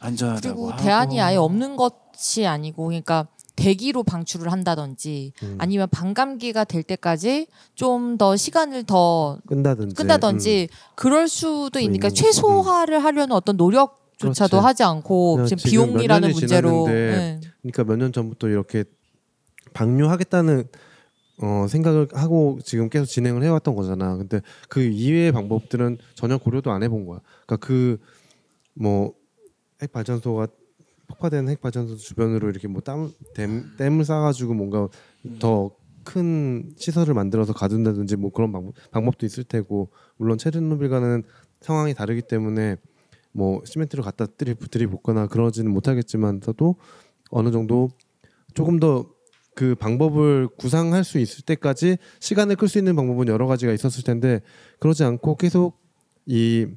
[0.00, 0.82] 안전하다고 그리고 하고.
[0.82, 3.26] 대안이 아예 없는 것이 아니고 그러니까
[3.56, 5.56] 대기로 방출을 한다든지 음.
[5.58, 9.94] 아니면 반감기가 될 때까지 좀 더 시간을 더 끈다든지.
[9.96, 12.10] 끈다든지 그럴 수도 있으니까 있는 거.
[12.14, 14.64] 최소화를 하려는 어떤 노력이 조차도 그렇지.
[14.64, 17.40] 하지 않고 그냥 지금 지금 몇 비용이라는 년이 문제로 지났는데 네.
[17.62, 18.84] 그러니까 몇 년 전부터 이렇게
[19.74, 20.68] 방류하겠다는
[21.40, 24.16] 어, 생각을 하고 지금 계속 진행을 해왔던 거잖아.
[24.16, 27.20] 근데 그 이외의 방법들은 전혀 고려도 안 해본 거야.
[27.46, 27.98] 그러니까 그
[28.80, 29.12] 뭐
[29.82, 30.48] 핵 발전소가
[31.08, 34.88] 폭파된 핵 발전소 주변으로 이렇게 뭐 땀, 댐, 댐을 쌓아가지고 뭔가
[35.38, 41.22] 더큰 시설을 만들어서 가둔다든지 뭐 그런 방법, 방법도 있을 테고 물론 체르노빌과는
[41.60, 42.76] 상황이 다르기 때문에
[43.32, 46.76] 뭐 시멘트를 갖다 들이 들이붓거나 그러지는 못하겠지만서도
[47.30, 47.88] 어느 정도
[48.54, 49.18] 조금 더
[49.58, 54.40] 그 방법을 구상할 수 있을 때까지 시간을 끌 수 있는 방법은 여러 가지가 있었을 텐데
[54.78, 55.80] 그러지 않고 계속
[56.26, 56.68] 이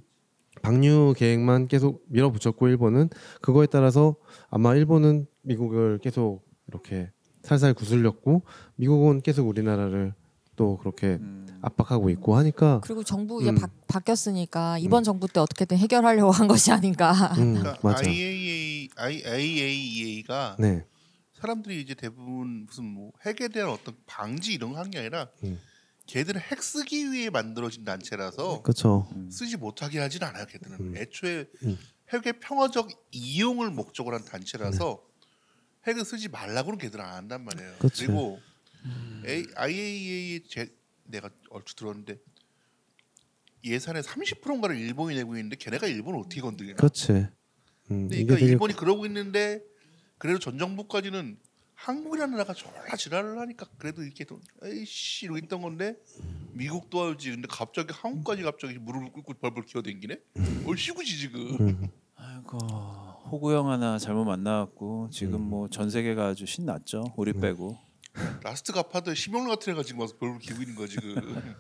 [0.62, 3.10] 방류 계획만 계속 밀어붙였고 일본은
[3.42, 4.16] 그거에 따라서
[4.50, 7.12] 아마 일본은 미국을 계속 이렇게
[7.44, 8.44] 살살 구슬렸고
[8.76, 10.14] 미국은 계속 우리나라를
[10.56, 11.48] 또 그렇게 음.
[11.62, 13.56] 압박하고 있고 하니까 그리고 정부 이제 음.
[13.56, 17.12] 바, 바뀌었으니까 이번 정부 때 어떻게든 해결하려고 한 것이 아닌가.
[17.38, 18.08] 음, 그러니까 맞아.
[18.08, 20.86] IAEA, IAEA가 네.
[21.34, 25.60] 사람들이 이제 대부분 무슨 뭐 핵에 대한 어떤 방지 이런 거 하는 게 아니라 음.
[26.08, 29.08] 걔들은 핵 쓰기 위해 만들어진 단체라서 그렇죠.
[29.30, 30.46] 쓰지 못하게 하진 않아요.
[30.46, 30.98] 걔들은 음.
[30.98, 31.78] 애초에 음.
[32.10, 35.02] 핵의 평화적 이용을 목적으로 한 단체라서
[35.88, 37.76] 핵을 쓰지 말라고는 걔들은 안 한단 말이에요.
[37.80, 38.06] 그치.
[38.06, 38.40] 그리고
[39.56, 42.20] IAEA 제 내가 얼추 들었는데
[43.64, 46.76] 예산의 30%인가를 일본이 내고 있는데 걔네가 일본을 어떻게 건드리나?
[46.76, 47.28] 그렇지.
[47.92, 49.62] 음, 그러니까 일본이 그러고 있는데
[50.18, 51.40] 그래도 전 정부까지는
[51.86, 55.96] 한국이라는 나라가 졸라 지랄을 하니까 그래도 이렇게 좀 에이씨 이러고 있던 건데
[56.54, 60.20] 미국도 알지 근데 갑자기 한국까지 갑자기 무릎을 꿇고 벌벌 기어댕기네
[60.68, 62.58] 얼씨구지 지금 음, 아이고
[63.32, 65.50] 호구 형 하나 잘못 만나갖고 지금 음.
[65.50, 67.14] 뭐전 세계가 아주 신났죠.
[67.16, 67.78] 우리 빼고.
[68.44, 71.16] 라스트 갓파더 심형래 같은 애가 지금 와서 벌벌 기고 있는 거야 지금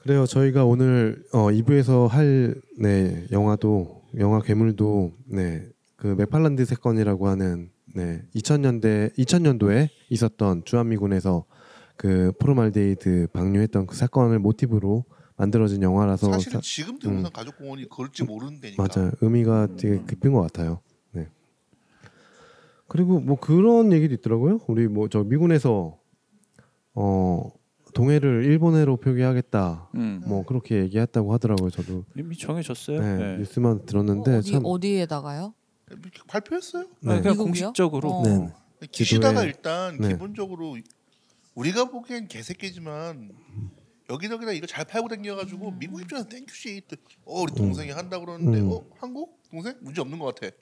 [0.00, 0.26] 그래요.
[0.26, 8.22] 저희가 오늘 어, 2부에서 할 네, 영화도 영화 괴물도 네, 그 맥팔란드 사건이라고 하는 네,
[8.34, 11.44] 2000년대 2000년도에 있었던 주한미군에서
[11.96, 15.04] 그 포름알데히드 방류했던 그 사건을 모티브로
[15.36, 19.10] 만들어진 영화라서 사실은 사- 지금 대부분 가족공원이 그럴지 모르는 데니까 맞아요.
[19.20, 20.80] 의미가 되게 깊은 것 같아요.
[21.12, 21.28] 네.
[22.88, 24.60] 그리고 뭐 그런 얘기도 있더라고요.
[24.68, 25.98] 우리 뭐 저 미군에서
[26.94, 27.50] 어
[27.94, 29.90] 동해를 일본해로 표기하겠다.
[29.96, 30.22] 음.
[30.26, 31.70] 뭐 그렇게 얘기했다고 하더라고요.
[31.70, 33.00] 저도 이미 정해졌어요.
[33.00, 33.36] 네, 네.
[33.38, 35.54] 뉴스만 들었는데 어, 어디 참 어디에다가요?
[36.00, 37.12] 이렇게 발표했어요 네.
[37.12, 37.44] 아, 그냥 미국이요?
[37.44, 38.10] 공식적으로.
[38.10, 38.22] 어.
[38.24, 38.48] 네.
[38.90, 40.08] 기시다가 지도에- 일단 네.
[40.08, 40.76] 기본적으로
[41.54, 43.30] 우리가 보기엔 개새끼지만
[44.10, 45.78] 여기저기다 이거 잘 팔고 다녀가지고 음.
[45.78, 46.82] 미국 입장에서 thank you지
[47.24, 48.70] 어 우리 동생이 한다 그러는데 음.
[48.72, 50.54] 어 한국 동생 문제 없는 것 같아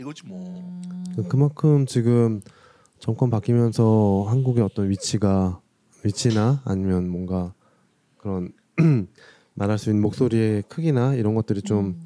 [0.00, 2.40] 이거지 뭐 음, 그- 그만큼 지금
[2.98, 5.60] 정권 바뀌면서 한국의 어떤 위치가
[6.04, 7.52] 위치나 아니면 뭔가
[8.16, 8.52] 그런
[9.54, 12.02] 말할 수 있는 목소리의 크기나 이런 것들이 좀 음.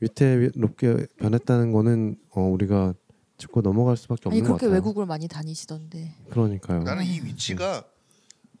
[0.00, 2.94] 위태롭게 변했다는 거는 어, 우리가
[3.38, 4.74] 짚고 넘어갈 수밖에 아니 없는 것 그렇게 같아요.
[4.76, 6.14] 외국을 많이 다니시던데.
[6.30, 6.82] 그러니까요.
[6.82, 7.84] 나는 이 위치가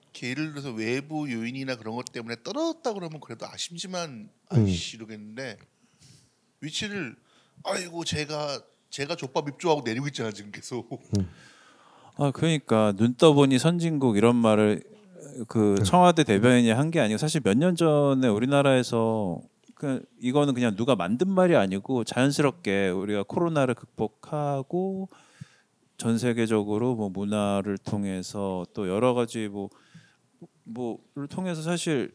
[0.02, 5.58] 이렇게 예를 들어서 외부 요인이나 그런 것 때문에 떨어졌다 그러면 그래도 아쉽지만 아이씨 이러겠는데
[6.60, 7.16] 위치를
[7.64, 8.60] 아이고 제가
[8.90, 10.88] 제가 족밥 입조하고 내리고 있잖아 지금 계속
[12.16, 14.82] 아 그러니까 눈 떠보니 선진국 이런 말을
[15.48, 15.84] 그 네.
[15.84, 19.40] 청와대 대변인이 한 게 아니고 사실 몇 년 전에 우리나라에서
[19.74, 25.08] 그 이거는 그냥 누가 만든 말이 아니고 자연스럽게 우리가 코로나를 극복하고
[25.98, 29.68] 전 세계적으로 뭐 문화를 통해서 또 여러 가지 뭐
[30.64, 32.12] 뭐를 통해서 사실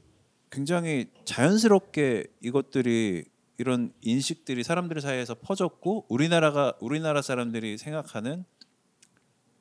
[0.51, 3.25] 굉장히 자연스럽게 이것들이
[3.57, 8.43] 이런 인식들이 사람들 사이에서 퍼졌고 우리나라가 우리나라 사람들이 생각하는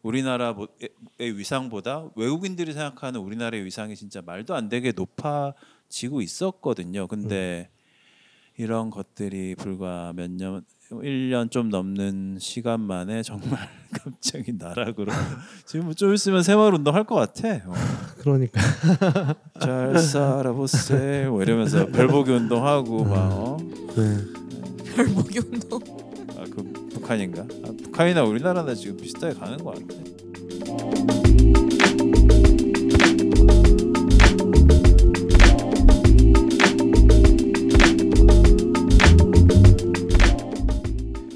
[0.02, 0.56] 우리나라의
[1.18, 7.06] 위상보다 외국인들이 생각하는 우리나라의 위상이 진짜 말도 안 되게 높아지고 있었거든요.
[7.06, 7.68] 근데
[8.56, 15.12] 이런 것들이 불과 몇 년, 1년 좀 넘는 시간 만에 정말 갑자기 나락으로
[15.66, 17.48] 지금 뭐좀 있으면 새마을 운동 할 것 같아.
[17.66, 17.74] 어.
[18.18, 18.60] 그러니까
[19.60, 23.56] 잘 살아보세 뭐 이러면서 별보기 운동하고 막 어?
[23.96, 24.94] 네.
[24.94, 25.80] 별보기 운동.
[26.36, 27.42] 아, 그 북한인가?
[27.42, 30.00] 아, 북한이나 우리나라나 지금 비슷하게 가는 것 같아.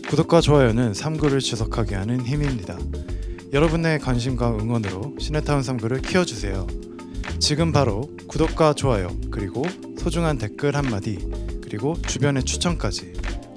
[0.08, 2.78] 구독과 좋아요는 3구를 지속하게 하는 힘입니다.
[3.52, 6.66] 여러분의 관심과 응원으로 시네타운 3구를 키워주세요.
[7.40, 9.64] 지금 바로 구독과 좋아요 그리고
[9.98, 11.18] 소중한 댓글 한마디
[11.62, 13.12] 그리고 주변의 추천까지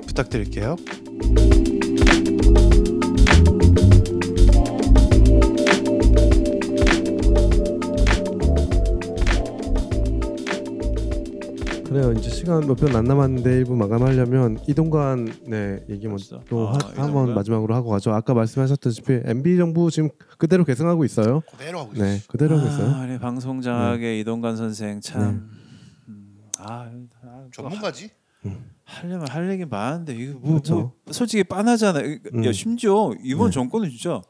[0.07, 0.75] 부탁드릴게요.
[11.97, 12.13] 그래요.
[12.13, 16.45] 이제 시간 몇 분 안 남았는데 1부 마감하려면 이동관 네 얘기 먼저 벌써?
[16.47, 17.05] 또 아, 하- 이동관?
[17.05, 18.11] 한번 마지막으로 하고 가죠.
[18.13, 21.41] 아까 말씀하셨다시피 MB 정부 지금 그대로 계승하고 있어요.
[21.51, 22.03] 그대로 하고 있어.
[22.03, 22.91] 네, 그대로 하고 있어요.
[22.95, 25.21] 아, 우리 방송장학의 이동관 선생 참.
[25.21, 25.27] 네.
[26.09, 26.87] 음, 아,
[27.23, 28.11] 아, 전문가지.
[28.83, 30.75] 하려면 할 얘기 많은데 이거 뭐, 그렇죠.
[30.75, 31.99] 뭐 솔직히 빤하잖아.
[31.99, 32.45] 요 음.
[32.45, 33.53] 야 심지어 이번 네.
[33.55, 34.21] 정권은 진짜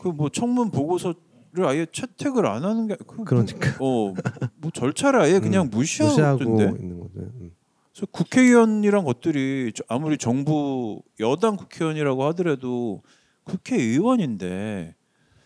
[0.00, 1.16] 그 뭐 청문 보고서를
[1.62, 3.70] 아예 채택을 안 하는 게 그, 그러니까.
[3.80, 4.14] 어
[4.56, 6.42] 뭐 절차를 아예 그냥 음, 무시하고.
[6.42, 7.10] 있는 거죠.
[7.20, 7.50] 음.
[7.92, 13.02] 그래서 국회의원이란 것들이 저- 아무리 정부 여당 국회의원이라고 하더라도
[13.44, 14.94] 국회의원인데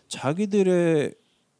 [0.07, 1.13] 자기들의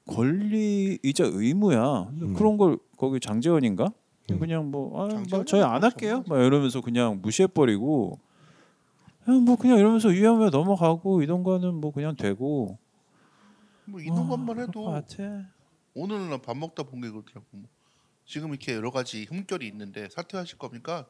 [0.08, 2.10] 권리이자 의무야.
[2.22, 2.34] 음.
[2.34, 3.92] 그런 걸 거기 장재원인가?
[4.32, 4.40] 음.
[4.40, 6.24] 그냥 뭐, 아, 뭐 저희 안뭐 할게요.
[6.28, 8.20] 막 이러면서 그냥 무시해버리고
[9.26, 12.78] 그냥 뭐 그냥 이러면서 위험에 넘어가고 이동거는 뭐 그냥 되고
[13.90, 15.02] 뭐 이동관만 해도.
[15.94, 17.46] 오늘 난밥 먹다 본 게 그렇더라고.
[17.52, 17.70] 뭐.
[18.26, 21.08] 지금 이렇게 여러 가지 흠결이 있는데 사퇴하실 겁니까?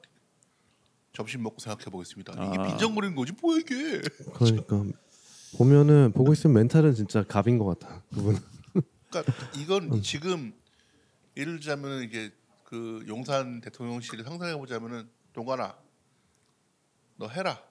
[1.13, 2.33] 점심 먹고 생각해 보겠습니다.
[2.33, 2.67] 이게 아.
[2.67, 4.01] 빈정거리는 거지 뭐야 이게?
[4.35, 4.85] 그러니까
[5.57, 8.01] 보면은 보고 있으면 멘탈은 진짜 갑인 것 같아.
[8.13, 8.37] 그분.
[9.09, 10.01] 그러니까 이건 음.
[10.01, 10.53] 지금
[11.35, 12.31] 예를 들자면 이게
[12.63, 15.75] 그 용산 대통령실을 상상해 보자면은 동관아
[17.17, 17.61] 너 해라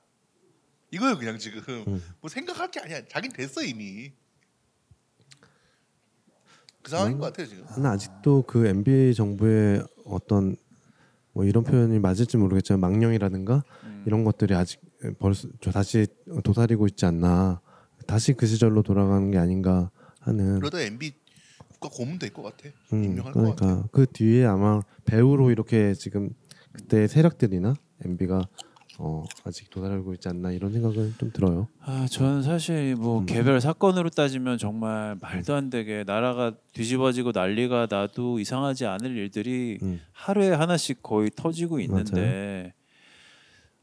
[0.90, 2.02] 이거요 그냥 지금 음.
[2.20, 4.12] 뭐 생각할 게 아니야 자긴 됐어 이미
[6.89, 10.57] 그 상황인 것 같아요 지금 나는 아직도 그 MB 정부의 어떤
[11.34, 14.03] 뭐 이런 표현이 맞을지 모르겠지만 망령이라든가 음.
[14.07, 14.80] 이런 것들이 아직
[15.18, 16.07] 벌써 저 다시
[16.43, 17.61] 도사리고 있지 않나.
[18.07, 20.59] 다시 그 시절로 돌아가는 게 아닌가 하는.
[20.59, 21.12] 그러다 MB
[21.68, 26.30] 국가 고문 될것 같아 음, 임명할 것 같아 그러니까 그 뒤에 아마 배우로 이렇게 지금
[26.72, 27.74] 그때 세력들이나
[28.05, 28.49] MB가
[29.01, 31.68] 어, 아직 도달하고 있지 않나 이런 생각은 좀 들어요.
[31.80, 33.26] 아, 저는 사실 뭐 음.
[33.26, 40.01] 개별 사건으로 따지면 정말 말도 안 되게 나라가 뒤집어지고 난리가 나도 이상하지 않을 일들이 음.
[40.12, 42.74] 하루에 하나씩 거의 터지고 있는데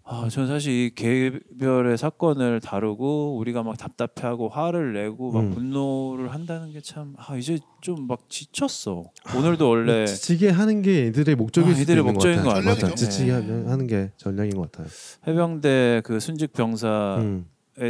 [0.08, 5.50] 아, 저는 사실 이 개별의 사건을 다루고 우리가 막 답답해하고 화를 내고 막 음.
[5.52, 9.06] 분노를 한다는 게 참 아, 이제 좀 막 지쳤어.
[9.36, 12.70] 오늘도 원래 지치게 하는 게 애들의 목적일 아, 수도 애들의 있는 목적인 것것 같아요.
[12.76, 12.90] 같아요.
[12.92, 12.96] 맞아.
[12.96, 13.32] 지치게 네.
[13.32, 14.88] 하는, 하는 게 전략인 것 같아요.
[15.28, 17.46] 해병대 그 순직 병사에 음.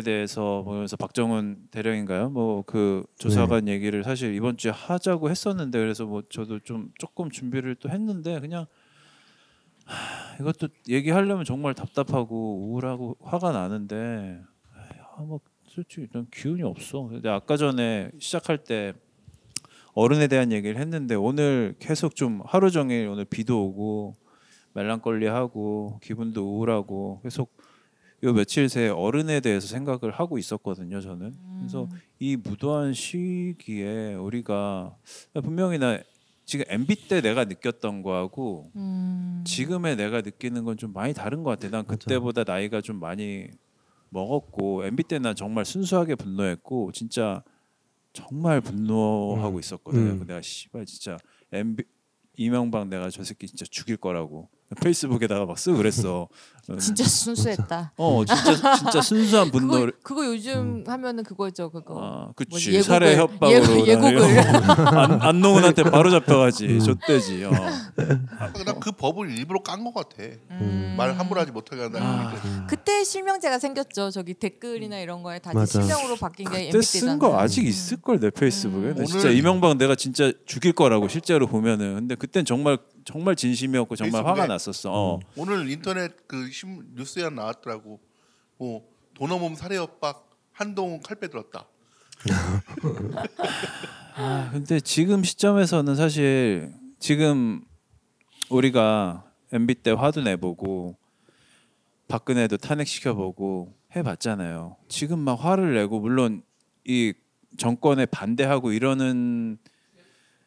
[0.05, 2.29] 대해서 보면서 박정훈 대령인가요?
[2.29, 7.75] 뭐 그 조사관 얘기를 사실 이번 주에 하자고 했었는데 그래서 뭐 저도 좀 조금 준비를
[7.75, 8.67] 또 했는데 그냥
[9.85, 14.41] 하, 이것도 얘기하려면 정말 답답하고 우울하고 화가 나는데
[15.17, 17.07] 아, 뭐 솔직히 난 기운이 없어.
[17.07, 18.93] 근데 아까 전에 시작할 때
[19.93, 24.15] 어른에 대한 얘기를 했는데 오늘 계속 좀 하루 종일 오늘 비도 오고
[24.73, 27.55] 멜랑꼴리하고 기분도 우울하고 계속
[28.23, 30.99] 요 며칠 새 어른에 대해서 생각을 하고 있었거든요.
[30.99, 31.87] 저는 그래서
[32.19, 34.95] 이 무도한 시기에 우리가
[35.43, 35.99] 분명히 나
[36.45, 39.43] 지금 MB 때 내가 느꼈던 거하고 음.
[39.47, 41.69] 지금의 내가 느끼는 건 좀 많이 다른 것 같아.
[41.69, 43.47] 난 그때보다 나이가 좀 많이
[44.09, 47.43] 먹었고 MB 때난 정말 순수하게 분노했고 진짜
[48.13, 50.11] 정말 분노하고 있었거든 요.
[50.13, 50.19] 음.
[50.19, 51.17] 그 내가 씨발 진짜
[51.51, 51.83] MB
[52.37, 54.49] 이명박 내가 저 새끼 진짜 죽일 거라고
[54.81, 56.27] 페이스북에다가 막 쓰고 그랬어.
[56.79, 57.93] 진짜 순수했다.
[57.97, 61.99] 어 진짜 진짜 순수한 그거 분노를 그거 요즘 하면은 그거죠 그거.
[62.01, 64.39] 아, 그치 예고글, 살해 협박으로 예- 예고글.
[64.97, 66.79] 안, 안농훈한테 바로 잡혀가지 음.
[66.79, 67.51] 좆대지 어.
[68.65, 70.95] 난그 법을 일부러 깐 것 같아 음.
[70.97, 72.31] 말 함부로 하지 못하게 한다는 아.
[72.31, 72.37] 게
[72.67, 74.09] 그때 실명제가 생겼죠.
[74.09, 75.51] 저기 댓글이나 이런 거에 다.
[75.65, 77.37] 실명으로 바뀐 게 그때 쓴 거.
[77.39, 78.95] 아직 있을 걸 내 페이스북에 음.
[78.95, 84.25] 나 진짜 이명박 내가 진짜 죽일 거라고 실제로 보면은 근데 그땐 정말 정말 진심이었고 정말?
[84.25, 85.19] 화가 났었어 어.
[85.35, 87.99] 오늘 인터넷 그 신, 뉴스에 나왔더라고.
[88.57, 91.67] 뭐 도너몸 살해 협박 한동훈 칼 빼 들었다.
[94.15, 97.61] 아, 근데 지금 시점에서는 사실 지금
[98.49, 100.95] 우리가 MB 때 화도 내보고
[102.07, 104.77] 박근혜도 탄핵시켜보고 해봤잖아요.
[104.87, 106.41] 지금 막 화를 내고 물론
[106.85, 107.13] 이
[107.57, 109.57] 정권에 반대하고 이러는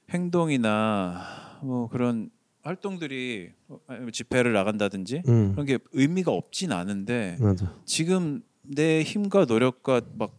[0.08, 2.30] 행동이나 뭐 그런
[2.68, 3.50] 활동들이
[3.86, 5.52] 아니면 집회를 나간다든지 음.
[5.52, 7.72] 그런 게 의미가 없진 않은데 맞아.
[7.86, 10.36] 지금 내 힘과 노력과 막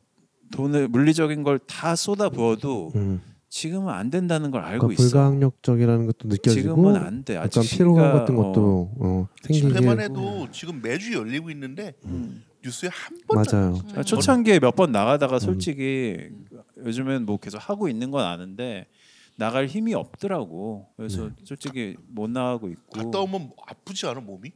[0.51, 3.21] 돈을 물리적인 걸 다 쏟아 부어도 음.
[3.49, 5.09] 지금은 안 된다는 걸 알고 그러니까 있어.
[5.11, 7.35] 불가항력적인 것도 느껴지고 지금은 안 돼.
[7.35, 12.43] 아직 약간 피로감 같은 것도 어, 생기게 집회만 해도 지금 매주 열리고 있는데 음.
[12.63, 13.43] 뉴스에 한 번.
[13.43, 13.79] 맞아요.
[13.95, 16.29] 어, 초창기에 몇 번 나가다가 솔직히
[16.85, 18.85] 요즘엔 뭐 계속 하고 있는 건 아는데
[19.39, 20.89] 나갈 힘이 없더라고.
[20.97, 22.89] 그래서 솔직히 못 나가고 있고.
[22.91, 24.51] 갔다 오면 아프지 않아 몸이?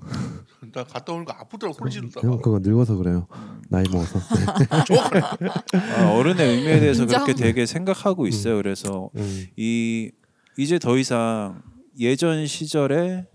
[0.72, 2.26] 나 갔다 오는 거 아프더라고 소리 지르다가.
[2.26, 3.28] 형 그거 늙어서 그래요.
[3.68, 4.18] 나이 먹어서.
[5.40, 5.78] 네.
[5.96, 7.24] 아, 어른의 의미에 대해서 인정.
[7.24, 8.56] 그렇게 되게 생각하고 있어요.
[8.56, 9.46] 그래서 음.
[9.56, 10.10] 이
[10.58, 11.62] 이제 더 이상
[12.00, 13.28] 예전 시절에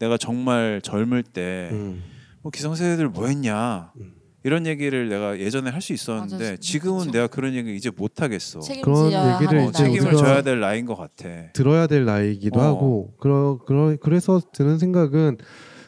[0.00, 2.02] 내가 정말 젊을 때 음.
[2.42, 4.17] 뭐 기성세대들 뭐 했냐 음.
[4.48, 7.10] 이런 얘기를 내가 예전에 할 수 있었는데 맞아, 지금은 그쵸.
[7.12, 8.60] 내가 그런 얘기 이제 못 하겠어.
[8.82, 9.84] 그런 얘기를 하는 이제.
[9.84, 11.52] 책임을 져야 될 나이인 것 같아.
[11.52, 12.62] 들어야 될 나이기도 어.
[12.62, 15.36] 하고 그러, 그러 그래서 드는 생각은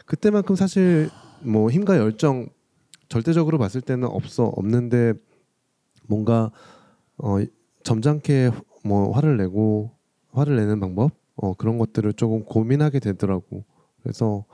[0.04, 1.08] 그때만큼 사실
[1.40, 2.48] 뭐 힘과 열정
[3.08, 5.14] 절대적으로 봤을 때는 없어 없는데
[6.06, 6.50] 뭔가
[7.16, 7.38] 어
[7.82, 8.50] 점잖게
[8.84, 9.92] 뭐 화를 내고
[10.32, 13.64] 화를 내는 방법 어 그런 것들을 조금 고민하게 되더라고
[14.02, 14.44] 그래서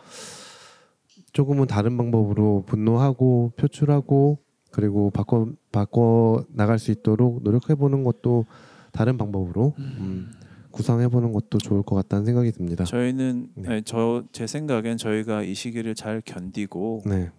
[1.36, 4.38] 조금은 다른 방법으로 분노하고 표출하고
[4.70, 8.46] 그리고 바꿔 바꿔 나갈 수 있도록 노력해 보는 것도
[8.90, 10.32] 다른 방법으로 음,
[10.70, 12.84] 구상해 보는 것도 좋을 것 같다는 생각이 듭니다.
[12.84, 13.82] 저희는 네.
[13.82, 17.30] 저제 생각엔 저희가 이 시기를 잘 견디고 네,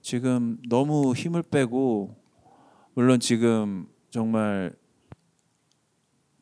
[0.00, 2.14] 지금 너무 힘을 빼고
[2.94, 4.72] 물론 지금 정말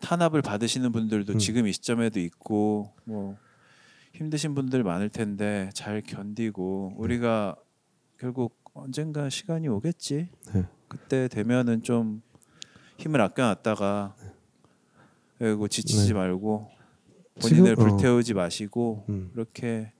[0.02, 1.38] 탄압을 받으시는 분들도 음.
[1.38, 3.38] 지금 이 시점에도 있고 뭐
[4.18, 7.54] 힘드신 분들 많을 텐데 잘 견디고 우리가
[8.18, 10.28] 결국 언젠가 시간이 오겠지.
[10.52, 10.64] 네.
[10.88, 12.22] 그때 되면은 좀
[12.96, 14.16] 힘을 아껴놨다가
[15.38, 16.14] 그리고 지치지 네.
[16.14, 16.68] 말고
[17.40, 17.88] 본인을 지금, 어.
[17.88, 19.92] 불태우지 마시고 음, 이렇게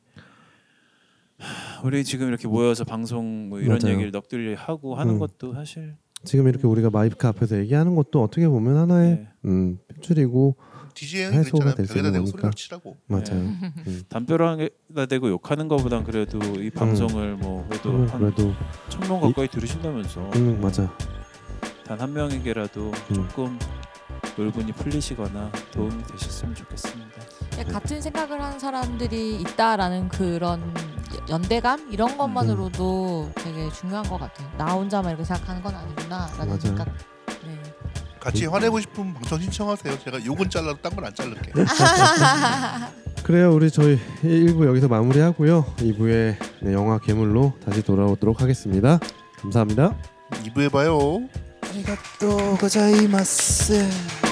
[1.39, 3.95] 하, 우리 지금 이렇게 모여서 방송 뭐 이런 맞아요.
[3.95, 5.19] 얘기를 넋두리 하고 하는 음.
[5.21, 5.95] 것도 사실
[6.25, 10.57] 지금 이렇게 우리가 마이크 앞에서 얘기하는 것도 어떻게 보면 하나의 네, 음, 표출이고
[10.99, 11.75] DJ 형이 해소가 그랬잖아요.
[11.77, 12.41] 될수 벽에다 있는 대고 거니까.
[12.41, 12.97] 소리를 치라고.
[13.07, 13.57] 맞아요.
[13.85, 14.03] 네.
[14.09, 18.53] 담벼락에다 대고 욕하는 것보단 그래도 이 방송을 뭐 그래도 음, 한 그래도
[18.89, 20.93] 천명 가까이 들으신다면서 음, 맞아.
[21.87, 23.15] 단 한 명에게라도 음.
[23.15, 23.59] 조금
[24.37, 27.11] 놀분이 풀리시거나 도움이 되셨으면 좋겠습니다.
[27.57, 30.75] 네, 같은 생각을 하는 사람들이 있다라는 그런
[31.29, 34.49] 연대감 이런 것만으로도 되게 중요한 것 같아요.
[34.59, 36.61] 나 혼자만 이렇게 생각하는 건 아니구나라는 맞아요.
[36.61, 36.89] 생각.
[38.19, 38.25] 네.
[38.25, 39.99] 같이 화내고 싶으면 방송 신청하세요.
[40.05, 41.53] 제가 욕은 잘라도 딴 건 안 자를게.
[43.23, 43.53] 그래요.
[43.55, 45.65] 우리 저희 1부 여기서 마무리하고요.
[45.79, 48.99] 2부에 네, 영화 괴물로 다시 돌아오도록 하겠습니다.
[49.43, 49.97] 감사합니다.
[50.45, 51.21] 2부에 봐요.
[52.59, 54.28] 고자이마스.